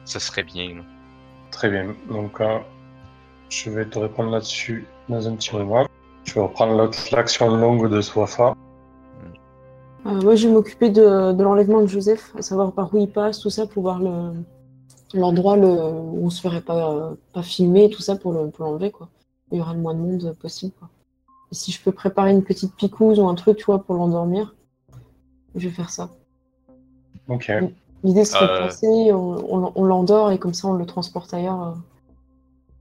ça 0.05 0.19
serait 0.19 0.43
bien. 0.43 0.75
là. 0.75 0.81
Très 1.49 1.69
bien. 1.69 1.95
Donc, 2.09 2.39
euh, 2.41 2.59
je 3.49 3.71
vais 3.71 3.85
te 3.85 3.97
répondre 3.97 4.29
là-dessus 4.31 4.85
dans 5.09 5.27
un 5.27 5.35
petit 5.35 5.55
moment. 5.55 5.87
Je 6.25 6.35
vais 6.35 6.41
reprendre 6.41 6.91
l'action 7.11 7.49
longue 7.55 7.89
de 7.89 7.99
Swafa. 7.99 8.55
Euh, 10.05 10.21
moi, 10.21 10.35
je 10.35 10.47
vais 10.47 10.53
m'occuper 10.53 10.89
de, 10.89 11.31
de 11.31 11.43
l'enlèvement 11.43 11.81
de 11.81 11.87
Joseph, 11.87 12.33
à 12.37 12.41
savoir 12.41 12.71
par 12.73 12.93
où 12.93 12.97
il 12.97 13.09
passe, 13.09 13.39
tout 13.39 13.49
ça, 13.49 13.67
pour 13.67 13.83
voir 13.83 13.99
le- 13.99 14.33
l'endroit 15.13 15.57
le, 15.57 15.67
où 15.67 16.25
on 16.25 16.29
se 16.29 16.41
ferait 16.41 16.61
pas, 16.61 16.91
euh, 16.93 17.11
pas 17.33 17.43
filmer, 17.43 17.89
tout 17.89 18.01
ça, 18.01 18.15
pour 18.15 18.31
le- 18.33 18.49
pour 18.49 18.65
l'enlever, 18.65 18.91
quoi. 18.91 19.09
Il 19.51 19.57
y 19.57 19.61
aura 19.61 19.73
le 19.73 19.79
moins 19.79 19.93
de 19.93 19.99
monde 19.99 20.35
possible, 20.41 20.73
quoi. 20.79 20.89
Et 21.51 21.55
si 21.55 21.71
je 21.71 21.81
peux 21.83 21.91
préparer 21.91 22.31
une 22.31 22.43
petite 22.43 22.75
picouse 22.75 23.19
ou 23.19 23.27
un 23.27 23.35
truc, 23.35 23.57
tu 23.57 23.65
vois, 23.65 23.83
pour 23.83 23.95
l'endormir, 23.95 24.55
je 25.55 25.67
vais 25.67 25.73
faire 25.75 25.89
ça. 25.89 26.09
Ok. 27.27 27.51
L'idée 28.03 28.25
serait 28.25 28.47
de 28.47 28.51
Euh. 28.51 28.59
passer, 28.61 29.11
on, 29.13 29.55
on- 29.65 29.71
on 29.75 29.83
l'endort 29.83 30.31
et 30.31 30.39
comme 30.39 30.53
ça, 30.55 30.67
on 30.67 30.73
le 30.73 30.85
transporte 30.85 31.33
ailleurs. 31.33 31.61
euh, 31.61 31.71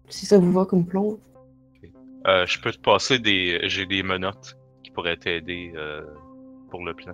si 0.08 0.26
ça 0.26 0.38
vous 0.38 0.50
va 0.52 0.64
comme 0.64 0.84
plan. 0.86 1.18
Euh, 2.26 2.44
je 2.46 2.60
peux 2.60 2.72
te 2.72 2.80
passer 2.80 3.18
des. 3.20 3.60
J'ai 3.68 3.86
des 3.86 4.02
menottes 4.02 4.56
qui 4.82 4.90
pourraient 4.90 5.16
t'aider 5.16 5.72
euh, 5.76 6.02
pour 6.70 6.84
le 6.84 6.94
plan. 6.94 7.12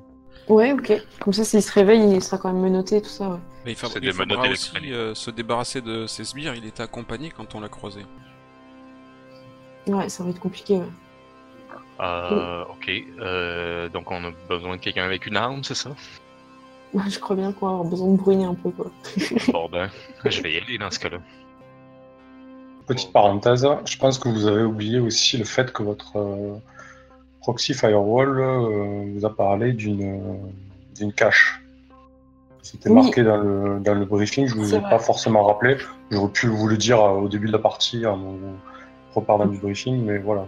Ouais, 0.48 0.72
ok. 0.72 0.92
Comme 1.20 1.32
ça, 1.32 1.44
s'il 1.44 1.62
se 1.62 1.72
réveille, 1.72 2.14
il 2.14 2.22
sera 2.22 2.38
quand 2.38 2.52
même 2.52 2.62
menotté, 2.62 3.00
tout 3.02 3.08
ça, 3.08 3.28
ouais. 3.30 3.38
Mais 3.64 3.72
il, 3.72 3.76
fa- 3.76 3.88
il 3.94 4.00
des 4.00 4.12
faudra 4.12 4.36
menottes 4.42 4.52
aussi 4.52 4.92
euh, 4.92 5.14
se 5.14 5.30
débarrasser 5.30 5.80
de 5.80 6.06
ses 6.06 6.24
sbires. 6.24 6.54
Il 6.54 6.64
était 6.66 6.82
accompagné 6.82 7.30
quand 7.30 7.54
on 7.54 7.60
l'a 7.60 7.68
croisé. 7.68 8.02
Ouais, 9.88 10.08
ça 10.08 10.22
va 10.24 10.30
être 10.30 10.40
compliqué, 10.40 10.74
ouais. 10.76 10.86
Euh, 12.00 12.64
ok. 12.64 12.90
Euh, 13.20 13.88
donc 13.88 14.10
on 14.10 14.22
a 14.24 14.30
besoin 14.48 14.76
de 14.76 14.80
quelqu'un 14.80 15.04
avec 15.04 15.26
une 15.26 15.36
arme, 15.36 15.64
c'est 15.64 15.74
ça? 15.74 15.90
Je 17.08 17.18
crois 17.18 17.36
bien 17.36 17.52
qu'on 17.52 17.66
va 17.66 17.72
avoir 17.72 17.88
besoin 17.88 18.12
de 18.12 18.16
bruiner 18.16 18.44
un 18.44 18.54
peu, 18.54 18.70
quoi. 18.70 18.90
Bon 19.52 19.68
ben, 19.70 19.90
je 20.24 20.40
vais 20.42 20.52
y 20.52 20.56
aller 20.58 20.78
dans 20.78 20.90
ce 20.90 20.98
cas-là. 20.98 21.18
Petite 22.86 23.12
parenthèse, 23.12 23.66
je 23.84 23.96
pense 23.98 24.18
que 24.18 24.28
vous 24.28 24.46
avez 24.46 24.62
oublié 24.62 25.00
aussi 25.00 25.36
le 25.38 25.44
fait 25.44 25.72
que 25.72 25.82
votre 25.82 26.16
euh, 26.16 26.56
proxy 27.46 27.74
firewall 27.74 28.40
euh, 28.40 29.04
vous 29.14 29.24
a 29.24 29.30
parlé 29.44 29.72
d'une 29.72 30.20
d'une 30.96 31.12
cache. 31.12 31.62
C'était 32.62 32.88
Oui. 32.88 32.96
marqué 32.96 33.22
dans 33.22 33.36
le, 33.36 33.78
dans 33.80 33.94
le 33.94 34.04
briefing, 34.04 34.48
je 34.48 34.54
vous 34.56 34.64
C'est 34.64 34.76
ai 34.76 34.80
vrai. 34.80 34.90
pas 34.90 34.98
forcément 34.98 35.44
rappelé. 35.44 35.76
J'aurais 36.10 36.32
pu 36.32 36.48
vous 36.48 36.66
le 36.66 36.76
dire 36.76 37.00
euh, 37.00 37.20
au 37.24 37.28
début 37.28 37.46
de 37.46 37.52
la 37.52 37.60
partie 37.60 38.04
en 38.04 38.16
vous 38.16 38.56
reparlant 39.14 39.46
du 39.46 39.58
briefing, 39.58 40.04
mais 40.04 40.18
voilà. 40.18 40.46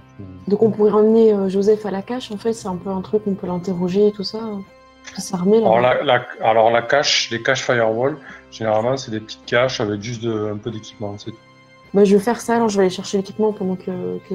Donc 0.48 0.60
on 0.64 0.70
pourrait 0.72 0.90
ramener 0.90 1.32
euh, 1.32 1.48
Joseph 1.48 1.86
à 1.86 1.92
la 1.92 2.02
cache, 2.02 2.32
en 2.32 2.36
fait, 2.36 2.52
c'est 2.52 2.66
un 2.66 2.74
peu 2.76 2.90
un 2.90 3.00
truc, 3.00 3.22
on 3.26 3.34
peut 3.34 3.46
l'interroger 3.46 4.08
et 4.08 4.12
tout 4.12 4.24
ça. 4.24 4.38
euh, 4.38 4.56
S'armer, 5.18 5.60
là. 5.60 5.66
Alors 5.68 5.80
la, 5.80 6.02
la- 6.02 6.26
alors 6.42 6.70
la 6.72 6.82
cache, 6.82 7.30
les 7.30 7.40
caches 7.42 7.62
firewall, 7.62 8.16
généralement 8.50 8.96
c'est 8.96 9.10
des 9.12 9.20
petites 9.20 9.46
caches 9.46 9.80
avec 9.80 10.02
juste 10.02 10.22
de- 10.24 10.50
un 10.54 10.58
peu 10.58 10.70
d'équipement. 10.72 11.14
Bah, 11.94 12.04
je 12.04 12.16
vais 12.16 12.22
faire 12.22 12.40
ça, 12.40 12.56
alors 12.56 12.68
je 12.68 12.76
vais 12.76 12.82
aller 12.84 12.90
chercher 13.00 13.16
l'équipement 13.18 13.52
pendant 13.52 13.76
que, 13.76 14.18
que, 14.28 14.34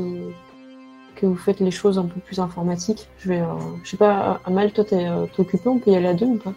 que 1.16 1.26
vous 1.26 1.36
faites 1.38 1.60
les 1.60 1.72
choses 1.72 1.98
un 2.00 2.06
peu 2.06 2.20
plus 2.20 2.40
informatiques. 2.40 3.08
Je 3.20 3.30
vais, 3.30 3.42
euh, 3.42 3.54
je 3.84 3.90
sais 3.92 3.98
pas, 3.98 4.42
Amal, 4.46 4.72
toi 4.74 4.84
t'es 4.86 5.06
euh, 5.08 5.26
t'es 5.28 5.42
occupé, 5.42 5.68
on 5.70 5.80
peut 5.80 5.92
y 5.92 5.96
aller 5.96 6.08
à 6.08 6.14
deux 6.14 6.26
ou 6.26 6.38
pas? 6.38 6.54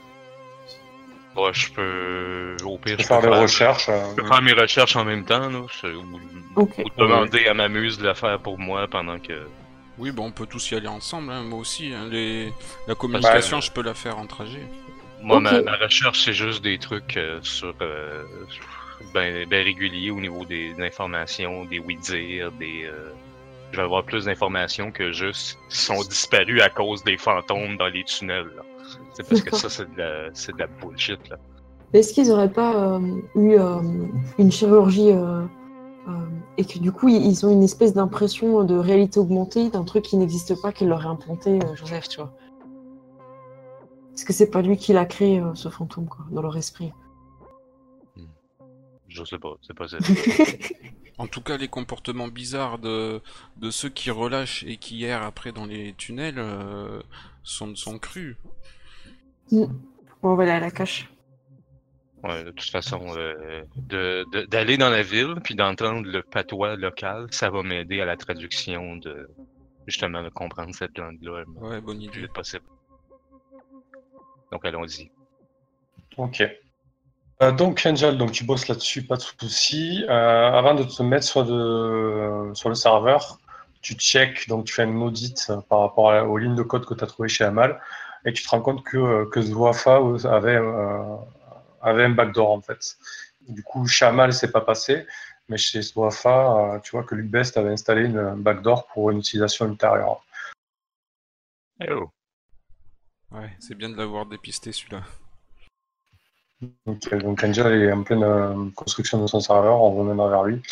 Ouais, 1.36 1.52
je 1.52 1.70
peux. 1.72 2.56
Au 2.64 2.78
pire, 2.78 2.96
Je 2.96 2.96
peux 2.96 3.02
je 3.02 3.08
faire 3.08 3.20
peux 3.20 3.28
faire, 3.28 3.40
recherches. 3.42 3.88
euh, 3.90 4.02
je 4.16 4.22
peux 4.22 4.26
faire 4.26 4.42
mes 4.42 4.52
recherches 4.54 4.96
en 4.96 5.04
même 5.04 5.24
temps, 5.24 5.50
là. 5.50 5.60
Ou, 5.84 6.88
demander 6.98 7.46
à 7.46 7.54
ma 7.54 7.68
muse 7.68 7.98
de 7.98 8.04
la 8.06 8.14
faire 8.14 8.38
pour 8.40 8.58
moi 8.58 8.86
pendant 8.88 9.18
que. 9.18 9.46
Oui, 9.98 10.10
bon, 10.12 10.26
on 10.26 10.30
peut 10.30 10.46
tous 10.46 10.70
y 10.70 10.74
aller 10.74 10.88
ensemble. 10.88 11.30
hein, 11.32 11.42
Moi 11.42 11.58
aussi. 11.58 11.92
hein, 11.92 12.08
les... 12.10 12.52
La 12.86 12.94
communication, 12.94 13.60
je 13.60 13.70
peux 13.70 13.82
la 13.82 13.94
faire 13.94 14.18
en 14.18 14.26
trajet. 14.26 14.62
Moi, 15.22 15.40
ma, 15.40 15.60
ma 15.62 15.76
recherche, 15.76 16.22
c'est 16.24 16.32
juste 16.32 16.62
des 16.62 16.78
trucs 16.78 17.16
euh, 17.16 17.38
sur. 17.42 17.74
euh, 17.82 18.22
ben, 19.12 19.46
ben 19.48 19.62
réguliers 19.64 20.10
au 20.10 20.20
niveau 20.20 20.44
des, 20.46 20.72
des 20.72 20.82
informations, 20.86 21.64
des 21.66 21.78
oui-dire, 21.78 22.50
des. 22.52 22.88
Je 23.72 23.76
vais 23.76 23.83
avoir 23.83 24.05
plus 24.05 24.24
d'informations 24.24 24.90
que 24.90 25.12
juste 25.12 25.59
sont 25.68 26.00
disparus 26.02 26.62
à 26.62 26.70
cause 26.70 27.02
des 27.05 27.16
fantômes 27.16 27.76
dans 27.76 27.88
les 27.88 28.05
tunnels. 28.05 28.50
là. 28.57 28.62
C'est 29.12 29.29
parce 29.29 29.42
que 29.42 29.57
ça, 29.57 29.68
c'est 29.68 29.92
de 29.94 29.98
la, 29.98 30.31
c'est 30.33 30.52
de 30.52 30.59
la 30.59 30.66
bullshit, 30.66 31.29
là. 31.29 31.37
Est-ce 31.92 32.12
qu'ils 32.12 32.31
auraient 32.31 32.52
pas 32.52 32.96
euh, 32.96 33.20
eu 33.37 33.55
euh, 33.59 33.81
une 34.38 34.50
chirurgie 34.50 35.12
euh, 35.12 35.44
et 36.59 36.64
que 36.64 36.79
du 36.79 36.92
coup 36.92 37.09
ils 37.09 37.46
ont 37.46 37.50
une 37.50 37.62
espèce 37.62 37.94
d'impression 37.94 38.64
de 38.64 38.76
réalité 38.76 39.18
augmentée 39.18 39.70
d'un 39.70 39.85
truc 39.85 40.05
qui 40.05 40.16
n'existe 40.16 40.61
pas 40.61 40.72
qu'il 40.72 40.88
leur 40.88 41.07
a 41.07 41.11
implanté 41.11 41.59
Joseph, 41.74 42.09
tu 42.09 42.20
vois? 42.20 42.33
Est-ce 44.14 44.24
que 44.24 44.33
c'est 44.33 44.50
pas 44.50 44.62
lui 44.62 44.76
qui 44.76 44.92
l'a 44.92 45.05
créé 45.05 45.42
ce 45.55 45.68
fantôme 45.68 46.07
quoi, 46.07 46.24
dans 46.31 46.42
leur 46.42 46.57
esprit 46.57 46.92
Je 49.09 49.24
sais 49.24 49.38
pas, 49.38 49.55
c'est 49.62 49.74
pas 49.74 49.88
ça. 49.88 49.98
En 51.18 51.26
tout 51.26 51.40
cas, 51.40 51.57
les 51.57 51.68
comportements 51.68 52.29
bizarres 52.29 52.79
de, 52.79 53.22
de 53.57 53.70
ceux 53.70 53.88
qui 53.88 54.11
relâchent 54.11 54.64
et 54.64 54.76
qui 54.76 55.05
errent 55.05 55.22
après 55.22 55.50
dans 55.52 55.64
les 55.64 55.94
tunnels 55.94 56.38
euh, 56.38 57.00
sont, 57.42 57.74
sont 57.74 57.98
crus. 57.98 58.37
Bon, 59.50 59.70
on 60.22 60.35
va 60.35 60.42
aller 60.42 60.52
à 60.52 60.61
la 60.61 60.70
cache. 60.70 61.09
Ouais, 62.22 62.44
de 62.44 62.50
toute 62.50 62.68
façon, 62.70 63.00
euh, 63.16 63.62
de- 63.76 64.26
de- 64.33 64.44
d'aller 64.46 64.76
dans 64.76 64.90
la 64.90 65.02
ville 65.02 65.37
puis 65.44 65.55
d'entendre 65.55 66.07
le 66.07 66.22
patois 66.22 66.76
local, 66.76 67.29
ça 67.31 67.48
va 67.50 67.62
m'aider 67.62 68.00
à 68.00 68.05
la 68.05 68.16
traduction 68.16 68.96
de 68.96 69.29
justement 69.87 70.22
de 70.22 70.29
comprendre 70.31 70.74
cette 70.74 70.98
langue-là 70.98 71.44
Ouais, 71.57 71.81
bonne 71.81 71.98
plus 72.11 72.18
idée. 72.20 72.29
possible. 72.29 72.64
Donc 74.50 74.64
allons-y. 74.64 75.11
Ok. 76.16 76.42
Euh, 77.42 77.53
donc 77.53 77.83
Angel, 77.85 78.16
donc 78.16 78.33
tu 78.33 78.44
bosses 78.44 78.66
là-dessus, 78.68 79.03
pas 79.07 79.16
de 79.16 79.20
souci. 79.22 80.05
Euh, 80.09 80.51
avant 80.53 80.75
de 80.75 80.85
te 80.85 81.03
mettre 81.03 81.27
sur, 81.27 81.44
de, 81.44 82.51
sur 82.55 82.68
le 82.70 82.75
serveur, 82.75 83.38
tu 83.83 83.94
check, 83.94 84.49
donc 84.49 84.64
tu 84.64 84.72
fais 84.75 84.85
un 84.85 85.01
audit 85.03 85.53
par 85.68 85.81
rapport 85.81 86.11
à- 86.11 86.25
aux 86.25 86.38
lignes 86.38 86.55
de 86.55 86.62
code 86.62 86.87
que 86.87 86.94
tu 86.94 87.05
as 87.05 87.07
trouvées 87.07 87.29
chez 87.29 87.44
Amal, 87.44 87.81
et 88.25 88.33
tu 88.33 88.42
te 88.42 88.49
rends 88.49 88.62
compte 88.62 88.83
que, 88.85 89.27
que 89.27 89.42
Zwafa 89.42 89.96
avait, 90.25 90.57
euh, 90.57 91.16
avait 91.83 92.05
un 92.05 92.11
backdoor 92.11 92.51
en 92.53 92.61
fait. 92.62 92.96
Du 93.49 93.62
coup, 93.62 93.87
chez 93.87 94.07
Amal, 94.07 94.33
c'est 94.33 94.51
pas 94.51 94.62
passé, 94.62 95.07
mais 95.49 95.59
chez 95.59 95.83
Zwafa, 95.83 96.75
euh, 96.75 96.79
tu 96.81 96.92
vois 96.92 97.05
que 97.05 97.14
Lubest 97.14 97.59
avait 97.59 97.70
installé 97.70 98.07
une 98.07 98.18
un 98.18 98.37
backdoor 98.37 98.87
pour 98.88 99.11
une 99.11 99.18
utilisation 99.18 99.66
ultérieure. 99.66 100.25
Eh 101.83 101.92
oh. 101.92 102.11
Ouais, 103.31 103.55
c'est 103.61 103.75
bien 103.75 103.90
de 103.90 103.96
l'avoir 103.96 104.25
dépisté 104.25 104.72
celui-là. 104.72 105.03
Donc, 106.86 107.12
euh, 107.12 107.20
donc 107.20 107.44
Angel 107.44 107.82
est 107.82 107.92
en 107.92 108.02
pleine 108.02 108.22
euh, 108.22 108.70
construction 108.74 109.20
de 109.20 109.26
son 109.26 109.40
serveur, 109.40 109.82
on 109.82 109.94
reviendra 109.94 110.28
vers 110.28 110.44
lui. 110.44 110.62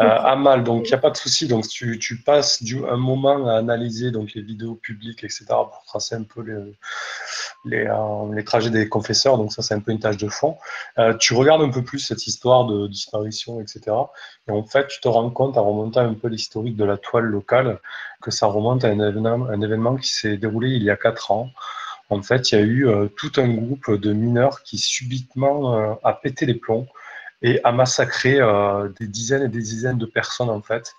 Euh, 0.00 0.04
Amal, 0.04 0.64
donc 0.64 0.86
il 0.86 0.90
n'y 0.90 0.94
a 0.94 0.98
pas 0.98 1.10
de 1.10 1.16
souci, 1.16 1.46
donc 1.46 1.68
tu, 1.68 1.98
tu 1.98 2.22
passes 2.22 2.62
du, 2.62 2.84
un 2.86 2.96
moment 2.96 3.46
à 3.46 3.58
analyser 3.58 4.10
donc, 4.10 4.32
les 4.34 4.42
vidéos 4.42 4.74
publiques, 4.74 5.22
etc., 5.22 5.44
pour 5.48 5.82
tracer 5.86 6.14
un 6.14 6.22
peu 6.22 6.42
les, 6.42 6.74
les, 7.64 7.86
euh, 7.86 8.34
les 8.34 8.42
trajets 8.42 8.70
des 8.70 8.88
confesseurs, 8.88 9.36
donc 9.36 9.52
ça 9.52 9.62
c'est 9.62 9.74
un 9.74 9.80
peu 9.80 9.92
une 9.92 9.98
tâche 9.98 10.16
de 10.16 10.28
fond. 10.28 10.56
Euh, 10.98 11.14
tu 11.18 11.34
regardes 11.34 11.62
un 11.62 11.70
peu 11.70 11.82
plus 11.84 11.98
cette 11.98 12.26
histoire 12.26 12.64
de 12.66 12.86
disparition, 12.86 13.60
etc., 13.60 13.82
et 14.48 14.50
en 14.50 14.64
fait 14.64 14.88
tu 14.88 15.00
te 15.00 15.08
rends 15.08 15.30
compte, 15.30 15.58
en 15.58 15.64
remontant 15.64 16.00
un 16.00 16.14
peu 16.14 16.28
l'historique 16.28 16.76
de 16.76 16.84
la 16.84 16.96
toile 16.96 17.24
locale, 17.24 17.78
que 18.22 18.30
ça 18.30 18.46
remonte 18.46 18.84
à 18.84 18.88
un 18.88 18.98
événement, 18.98 19.46
un 19.46 19.60
événement 19.60 19.96
qui 19.96 20.08
s'est 20.08 20.38
déroulé 20.38 20.70
il 20.70 20.82
y 20.82 20.90
a 20.90 20.96
quatre 20.96 21.30
ans, 21.32 21.50
en 22.12 22.22
fait, 22.22 22.52
il 22.52 22.58
y 22.58 22.58
a 22.58 22.64
eu 22.64 22.88
euh, 22.88 23.08
tout 23.08 23.32
un 23.36 23.48
groupe 23.48 23.90
de 23.90 24.12
mineurs 24.12 24.62
qui 24.62 24.78
subitement 24.78 25.76
euh, 25.76 25.94
a 26.04 26.12
pété 26.12 26.44
les 26.44 26.54
plombs 26.54 26.86
et 27.40 27.58
a 27.64 27.72
massacré 27.72 28.38
euh, 28.38 28.88
des 29.00 29.06
dizaines 29.06 29.44
et 29.44 29.48
des 29.48 29.62
dizaines 29.62 29.98
de 29.98 30.06
personnes 30.06 30.50
en 30.50 30.60
fait. 30.60 30.92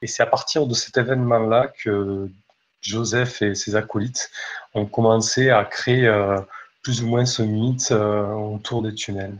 Et 0.00 0.06
c'est 0.06 0.22
à 0.22 0.26
partir 0.26 0.66
de 0.66 0.74
cet 0.74 0.96
événement-là 0.96 1.68
que 1.68 2.30
Joseph 2.80 3.42
et 3.42 3.54
ses 3.54 3.76
acolytes 3.76 4.30
ont 4.74 4.86
commencé 4.86 5.50
à 5.50 5.64
créer 5.64 6.10
plus 6.82 7.02
ou 7.02 7.06
moins 7.06 7.24
ce 7.24 7.42
mythe 7.42 7.92
autour 7.92 8.82
des 8.82 8.94
tunnels. 8.94 9.38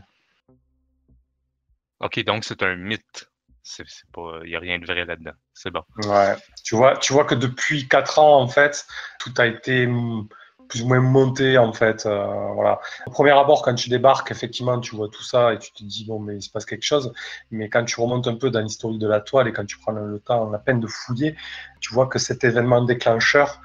Ok, 1.99 2.23
donc 2.23 2.43
c'est 2.43 2.63
un 2.63 2.75
mythe. 2.75 3.29
C'est 3.61 3.83
c'est 3.87 4.09
pas, 4.11 4.39
il 4.43 4.51
y 4.51 4.55
a 4.55 4.59
rien 4.59 4.79
de 4.79 4.85
vrai 4.85 5.05
là-dedans. 5.05 5.33
C'est 5.53 5.71
bon. 5.71 5.83
Ouais. 6.05 6.35
Tu 6.63 6.75
vois, 6.75 6.97
tu 6.97 7.13
vois 7.13 7.25
que 7.25 7.35
depuis 7.35 7.87
quatre 7.87 8.17
ans 8.17 8.41
en 8.41 8.47
fait, 8.47 8.87
tout 9.19 9.33
a 9.37 9.45
été 9.45 9.85
mm, 9.85 10.27
plus 10.67 10.83
ou 10.83 10.87
moins 10.87 10.99
monté 10.99 11.57
en 11.57 11.73
fait. 11.73 12.05
euh, 12.05 12.51
voilà. 12.53 12.79
Au 13.05 13.11
premier 13.11 13.31
abord, 13.31 13.61
quand 13.61 13.75
tu 13.75 13.89
débarques, 13.89 14.31
effectivement, 14.31 14.79
tu 14.79 14.95
vois 14.95 15.09
tout 15.09 15.23
ça 15.23 15.53
et 15.53 15.59
tu 15.59 15.71
te 15.71 15.83
dis 15.83 16.05
bon, 16.05 16.19
mais 16.19 16.35
il 16.37 16.41
se 16.41 16.49
passe 16.49 16.65
quelque 16.65 16.85
chose. 16.85 17.13
Mais 17.51 17.69
quand 17.69 17.85
tu 17.85 17.99
remontes 17.99 18.27
un 18.27 18.35
peu 18.35 18.49
dans 18.49 18.61
l'historique 18.61 18.99
de 18.99 19.07
la 19.07 19.21
toile 19.21 19.47
et 19.47 19.53
quand 19.53 19.65
tu 19.65 19.77
prends 19.77 19.91
le, 19.91 20.19
temps, 20.19 20.49
la 20.49 20.59
peine 20.59 20.79
de 20.79 20.87
fouiller, 20.87 21.35
tu 21.79 21.93
vois 21.93 22.07
que 22.07 22.19
cet 22.19 22.43
événement 22.43 22.83
déclencheur 22.83 23.61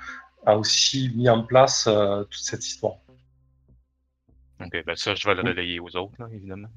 a 0.46 0.56
aussi 0.56 1.12
mis 1.14 1.28
en 1.28 1.42
place 1.42 1.86
euh, 1.86 2.24
toute 2.24 2.42
cette 2.42 2.66
histoire. 2.66 2.96
Ok, 4.60 4.84
ben 4.84 4.96
ça, 4.96 5.14
je 5.14 5.26
vais 5.26 5.34
le 5.34 5.42
relayer 5.42 5.80
aux 5.80 5.96
autres, 5.96 6.14
là, 6.18 6.28
évidemment. 6.32 6.68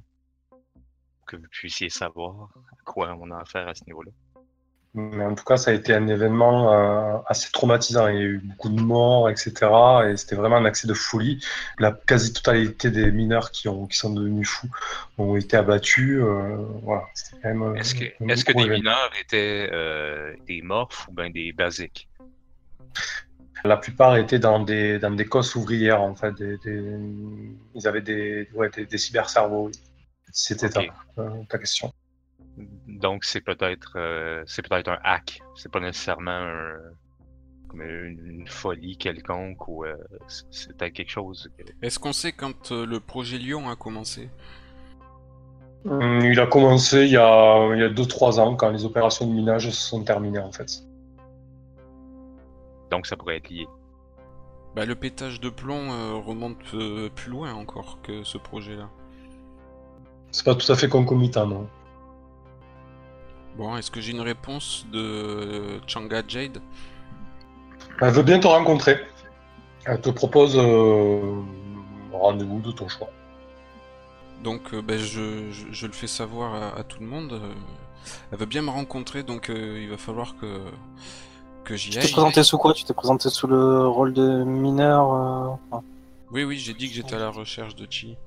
Pour 0.50 1.26
que 1.28 1.36
vous 1.36 1.48
puissiez 1.50 1.90
savoir 1.90 2.50
à 2.72 2.84
quoi 2.86 3.16
on 3.20 3.30
a 3.32 3.40
affaire 3.40 3.68
à 3.68 3.74
ce 3.74 3.84
niveau-là. 3.86 4.12
Mais 4.96 5.26
en 5.26 5.34
tout 5.34 5.44
cas, 5.44 5.58
ça 5.58 5.72
a 5.72 5.74
été 5.74 5.92
un 5.94 6.08
événement 6.08 6.72
euh, 6.72 7.18
assez 7.26 7.52
traumatisant. 7.52 8.08
Il 8.10 8.16
y 8.16 8.20
a 8.20 8.22
eu 8.22 8.38
beaucoup 8.38 8.70
de 8.70 8.80
morts, 8.80 9.28
etc. 9.28 10.06
Et 10.08 10.18
c'était 10.18 10.36
vraiment 10.36 10.58
un 10.58 10.66
accès 10.66 10.88
de 10.88 10.94
folie. 10.94 11.44
La 11.80 11.92
quasi-totalité 11.92 12.92
des 12.92 13.12
mineurs 13.12 13.50
qui, 13.50 13.68
ont, 13.70 13.88
qui 13.88 13.98
sont 13.98 14.14
devenus 14.14 14.48
fous 14.48 14.70
ont 15.18 15.36
été 15.36 15.58
abattus. 15.58 16.20
euh, 16.22 16.58
voilà, 16.84 17.06
euh, 17.70 17.74
Est-ce 17.74 17.96
que, 17.96 18.52
des 18.52 18.70
mineurs 18.70 19.10
étaient 19.20 19.70
euh, 19.72 20.36
des 20.48 20.62
morphes 20.62 21.08
ou 21.08 21.14
bien 21.14 21.32
des 21.32 21.54
basiques? 21.54 22.08
La 23.64 23.78
plupart 23.78 24.18
étaient 24.18 24.40
dans 24.40 24.60
des, 24.60 25.00
dans 25.00 25.12
des 25.12 25.26
cosses 25.26 25.56
ouvrières, 25.56 26.02
en 26.02 26.14
fait. 26.14 26.34
Des, 26.36 26.58
des- 26.60 27.00
ils 27.74 27.88
avaient 27.88 28.02
des, 28.02 28.48
ouais, 28.54 28.70
des, 28.70 28.86
des 28.86 28.98
cybercerveaux. 29.00 29.72
C'était 30.32 30.70
ta 30.70 31.58
question. 31.58 31.92
Donc 32.88 33.24
c'est 33.24 33.42
peut-être 33.42 33.94
euh, 33.98 34.44
c'est 34.46 34.68
peut-être 34.68 34.90
un 34.90 35.00
hack. 35.04 35.42
C'est 35.56 35.72
pas 35.72 35.80
nécessairement 35.80 36.32
un- 36.32 36.78
comme 37.68 37.82
une, 37.82 38.20
une 38.42 38.48
folie 38.48 38.98
quelconque 38.98 39.68
ou 39.68 39.86
euh, 39.86 39.96
c'était 40.52 40.92
quelque 40.92 41.10
chose. 41.10 41.50
que- 41.58 41.64
Est-ce 41.82 41.98
qu'on 42.00 42.14
sait 42.14 42.32
quand 42.32 42.72
euh, 42.72 42.86
le 42.86 43.00
projet 43.00 43.38
Lyon 43.40 43.70
a 43.70 43.76
commencé? 43.76 44.30
Hum, 45.86 46.22
Il 46.22 46.40
a 46.40 46.46
commencé 46.48 47.06
il 47.06 47.12
y 47.12 47.18
a, 47.18 47.74
il 47.74 47.80
y 47.80 47.84
a 47.84 47.90
2-3 47.90 48.40
ans, 48.40 48.56
quand 48.56 48.70
les 48.70 48.86
opérations 48.86 49.26
de 49.28 49.34
minage 49.34 49.66
se 49.70 49.72
sont 49.90 50.04
terminées, 50.04 50.40
en 50.40 50.52
fait. 50.52 50.84
Donc 52.92 53.08
ça 53.08 53.18
pourrait 53.18 53.38
être 53.38 53.50
lié. 53.50 53.68
Bah 54.76 54.86
le 54.86 54.96
pétage 54.96 55.40
de 55.40 55.50
plomb 55.50 55.92
euh, 55.92 56.14
remonte 56.14 56.58
euh, 56.74 57.10
plus 57.10 57.32
loin 57.32 57.54
encore 57.54 58.00
que 58.02 58.24
ce 58.24 58.38
projet-là. 58.38 58.90
C'est 60.32 60.46
pas 60.46 60.56
tout 60.56 60.72
à 60.72 60.76
fait 60.76 60.90
concomitant, 60.90 61.46
non. 61.46 61.68
Bon, 63.56 63.78
est-ce 63.78 63.92
que 63.92 64.02
j'ai 64.02 64.12
une 64.12 64.22
réponse 64.22 64.86
de 64.92 65.80
Changa 65.88 66.24
Jade? 66.28 66.62
Elle 68.02 68.12
veut 68.14 68.24
bien 68.24 68.40
te 68.40 68.48
rencontrer. 68.48 69.00
Elle 69.86 70.02
te 70.02 70.10
propose 70.10 70.58
euh, 70.58 71.42
un 72.14 72.18
rendez-vous 72.18 72.62
de 72.62 72.72
ton 72.72 72.88
choix. 72.88 73.10
Donc 74.44 74.74
euh, 74.74 74.82
ben, 74.82 75.00
je, 75.00 75.52
je, 75.52 75.72
je 75.72 75.88
le 75.88 75.94
fais 75.94 76.08
savoir 76.08 76.54
à, 76.56 76.80
à 76.80 76.84
tout 76.84 77.00
le 77.00 77.06
monde. 77.08 77.34
euh, 77.34 77.54
elle 78.32 78.38
veut 78.40 78.46
bien 78.46 78.62
me 78.62 78.70
rencontrer, 78.70 79.24
donc 79.24 79.50
euh, 79.50 79.80
il 79.82 79.90
va 79.90 79.98
falloir 79.98 80.36
que, 80.38 80.62
que 81.64 81.76
j'y 81.76 81.92
Tu 81.92 82.00
t'es 82.00 82.08
aille. 82.08 82.12
présenté 82.12 82.44
sous 82.44 82.58
quoi? 82.58 82.74
Tu 82.74 82.84
t'es 82.84 82.94
présenté 82.94 83.30
sous 83.30 83.48
le 83.48 83.88
rôle 83.88 84.14
de 84.14 84.44
mineur 84.44 85.14
euh, 85.14 85.48
enfin, 85.72 85.84
Oui, 86.32 86.44
oui, 86.44 86.58
j'ai 86.60 86.74
dit 86.74 86.90
que 86.90 86.94
j'étais 86.96 87.16
à 87.16 87.20
la 87.20 87.30
recherche 87.30 87.76
de 87.76 87.88
Chi. 87.90 88.18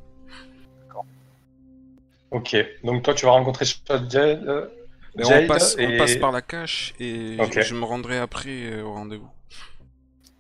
Ok, 2.31 2.57
donc 2.83 3.03
toi 3.03 3.15
tu 3.15 3.25
vas 3.25 3.33
rencontrer 3.33 3.65
Jade, 3.65 4.45
euh, 4.49 4.67
Mais 5.17 5.25
on, 5.45 5.47
passe, 5.47 5.77
et- 5.79 5.87
on 5.95 5.99
passe 5.99 6.17
par 6.17 6.33
la 6.33 6.43
cache 6.43 6.95
et 7.01 7.37
je, 7.53 7.61
je 7.63 7.75
me 7.75 7.85
rendrai 7.85 8.19
après 8.19 8.51
euh, 8.71 8.83
au 8.85 8.93
rendez-vous. 8.93 9.29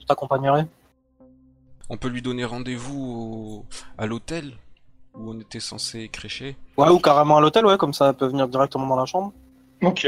Je 0.00 0.06
t'accompagnerai 0.06 0.66
On 1.88 1.96
peut 1.96 2.08
lui 2.08 2.20
donner 2.22 2.44
rendez-vous 2.44 3.64
au- 3.64 3.64
à 3.98 4.06
l'hôtel 4.06 4.52
où 5.14 5.30
on 5.30 5.40
était 5.40 5.60
censé 5.60 6.08
crécher. 6.08 6.56
Ouais, 6.76 6.88
ou 6.90 6.98
carrément 6.98 7.38
à 7.38 7.40
l'hôtel, 7.40 7.64
ouais, 7.64 7.78
comme 7.78 7.94
ça 7.94 8.08
elle 8.10 8.14
peut 8.16 8.26
venir 8.26 8.48
directement 8.48 8.86
dans 8.86 8.96
la 8.96 9.06
chambre. 9.06 9.32
Ok. 9.82 10.06